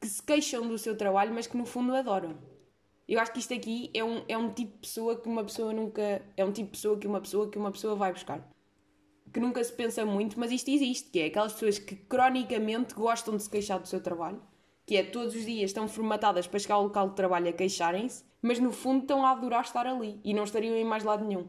que 0.00 0.08
se 0.08 0.22
queixam 0.22 0.66
do 0.66 0.78
seu 0.78 0.96
trabalho, 0.96 1.32
mas 1.32 1.46
que 1.46 1.56
no 1.56 1.64
fundo 1.64 1.94
adoram. 1.94 2.36
Eu 3.08 3.20
acho 3.20 3.32
que 3.32 3.40
isto 3.40 3.52
aqui 3.52 3.90
é 3.94 4.02
um, 4.02 4.22
é 4.28 4.38
um 4.38 4.50
tipo 4.50 4.72
de 4.72 4.78
pessoa 4.78 5.16
que 5.20 5.28
uma 5.28 5.44
pessoa 5.44 5.72
nunca. 5.72 6.22
É 6.36 6.44
um 6.44 6.52
tipo 6.52 6.70
de 6.70 6.76
pessoa 6.78 6.98
que 6.98 7.06
uma 7.06 7.20
pessoa 7.20 7.50
que 7.50 7.58
uma 7.58 7.70
pessoa 7.70 7.94
vai 7.94 8.12
buscar. 8.12 8.48
Que 9.32 9.40
nunca 9.40 9.62
se 9.64 9.72
pensa 9.72 10.04
muito, 10.04 10.38
mas 10.38 10.52
isto 10.52 10.70
existe, 10.70 11.10
que 11.10 11.20
é 11.20 11.26
aquelas 11.26 11.52
pessoas 11.54 11.78
que 11.78 11.96
cronicamente 11.96 12.94
gostam 12.94 13.36
de 13.36 13.42
se 13.42 13.50
queixar 13.50 13.80
do 13.80 13.88
seu 13.88 14.00
trabalho, 14.00 14.42
que 14.86 14.96
é 14.96 15.02
todos 15.02 15.34
os 15.34 15.46
dias 15.46 15.70
estão 15.70 15.88
formatadas 15.88 16.46
para 16.46 16.58
chegar 16.58 16.74
ao 16.74 16.84
local 16.84 17.08
de 17.08 17.16
trabalho 17.16 17.48
a 17.48 17.52
queixarem-se, 17.52 18.24
mas 18.42 18.58
no 18.58 18.70
fundo 18.70 19.02
estão 19.02 19.24
a 19.24 19.30
adorar 19.30 19.62
estar 19.62 19.86
ali 19.86 20.20
e 20.22 20.34
não 20.34 20.44
estariam 20.44 20.76
em 20.76 20.84
mais 20.84 21.02
lado 21.02 21.24
nenhum 21.24 21.48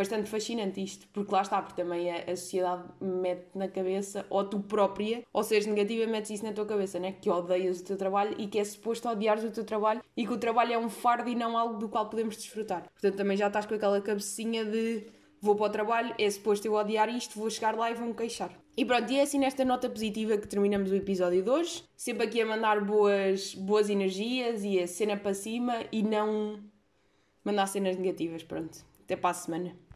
bastante 0.00 0.30
fascinante 0.30 0.82
isto, 0.82 1.06
porque 1.12 1.32
lá 1.32 1.42
está, 1.42 1.60
porque 1.60 1.80
também 1.80 2.10
a, 2.10 2.32
a 2.32 2.36
sociedade 2.36 2.84
mete 3.00 3.48
na 3.54 3.68
cabeça, 3.68 4.24
ou 4.30 4.44
tu 4.44 4.60
própria, 4.60 5.22
ou 5.32 5.42
seja, 5.42 5.68
negativa, 5.68 6.10
metes 6.10 6.30
isso 6.30 6.44
na 6.44 6.52
tua 6.52 6.64
cabeça, 6.64 6.98
né? 6.98 7.12
Que 7.12 7.28
odeias 7.28 7.80
o 7.80 7.84
teu 7.84 7.96
trabalho 7.96 8.34
e 8.38 8.46
que 8.46 8.58
é 8.58 8.64
suposto 8.64 9.08
odiares 9.08 9.44
o 9.44 9.50
teu 9.50 9.64
trabalho 9.64 10.00
e 10.16 10.26
que 10.26 10.32
o 10.32 10.38
trabalho 10.38 10.72
é 10.72 10.78
um 10.78 10.88
fardo 10.88 11.28
e 11.28 11.34
não 11.34 11.56
algo 11.56 11.78
do 11.78 11.88
qual 11.88 12.08
podemos 12.08 12.36
desfrutar. 12.36 12.88
Portanto, 12.90 13.16
também 13.16 13.36
já 13.36 13.48
estás 13.48 13.66
com 13.66 13.74
aquela 13.74 14.00
cabecinha 14.00 14.64
de 14.64 15.06
vou 15.40 15.56
para 15.56 15.66
o 15.66 15.70
trabalho, 15.70 16.14
é 16.18 16.30
suposto 16.30 16.66
eu 16.66 16.74
odiar 16.74 17.08
isto, 17.08 17.38
vou 17.38 17.48
chegar 17.48 17.74
lá 17.74 17.90
e 17.90 17.94
vou-me 17.94 18.14
queixar. 18.14 18.50
E 18.76 18.84
pronto, 18.84 19.10
e 19.12 19.16
é 19.16 19.22
assim 19.22 19.38
nesta 19.38 19.64
nota 19.64 19.88
positiva 19.90 20.38
que 20.38 20.46
terminamos 20.46 20.90
o 20.90 20.94
episódio 20.94 21.42
de 21.42 21.50
hoje. 21.50 21.84
Sempre 21.96 22.26
aqui 22.26 22.40
a 22.40 22.46
mandar 22.46 22.82
boas, 22.84 23.54
boas 23.54 23.90
energias 23.90 24.62
e 24.64 24.78
a 24.78 24.86
cena 24.86 25.16
para 25.16 25.34
cima 25.34 25.84
e 25.90 26.02
não 26.02 26.60
mandar 27.44 27.66
cenas 27.66 27.96
negativas. 27.96 28.42
Pronto, 28.42 28.84
até 29.02 29.16
para 29.16 29.30
a 29.30 29.34
semana. 29.34 29.76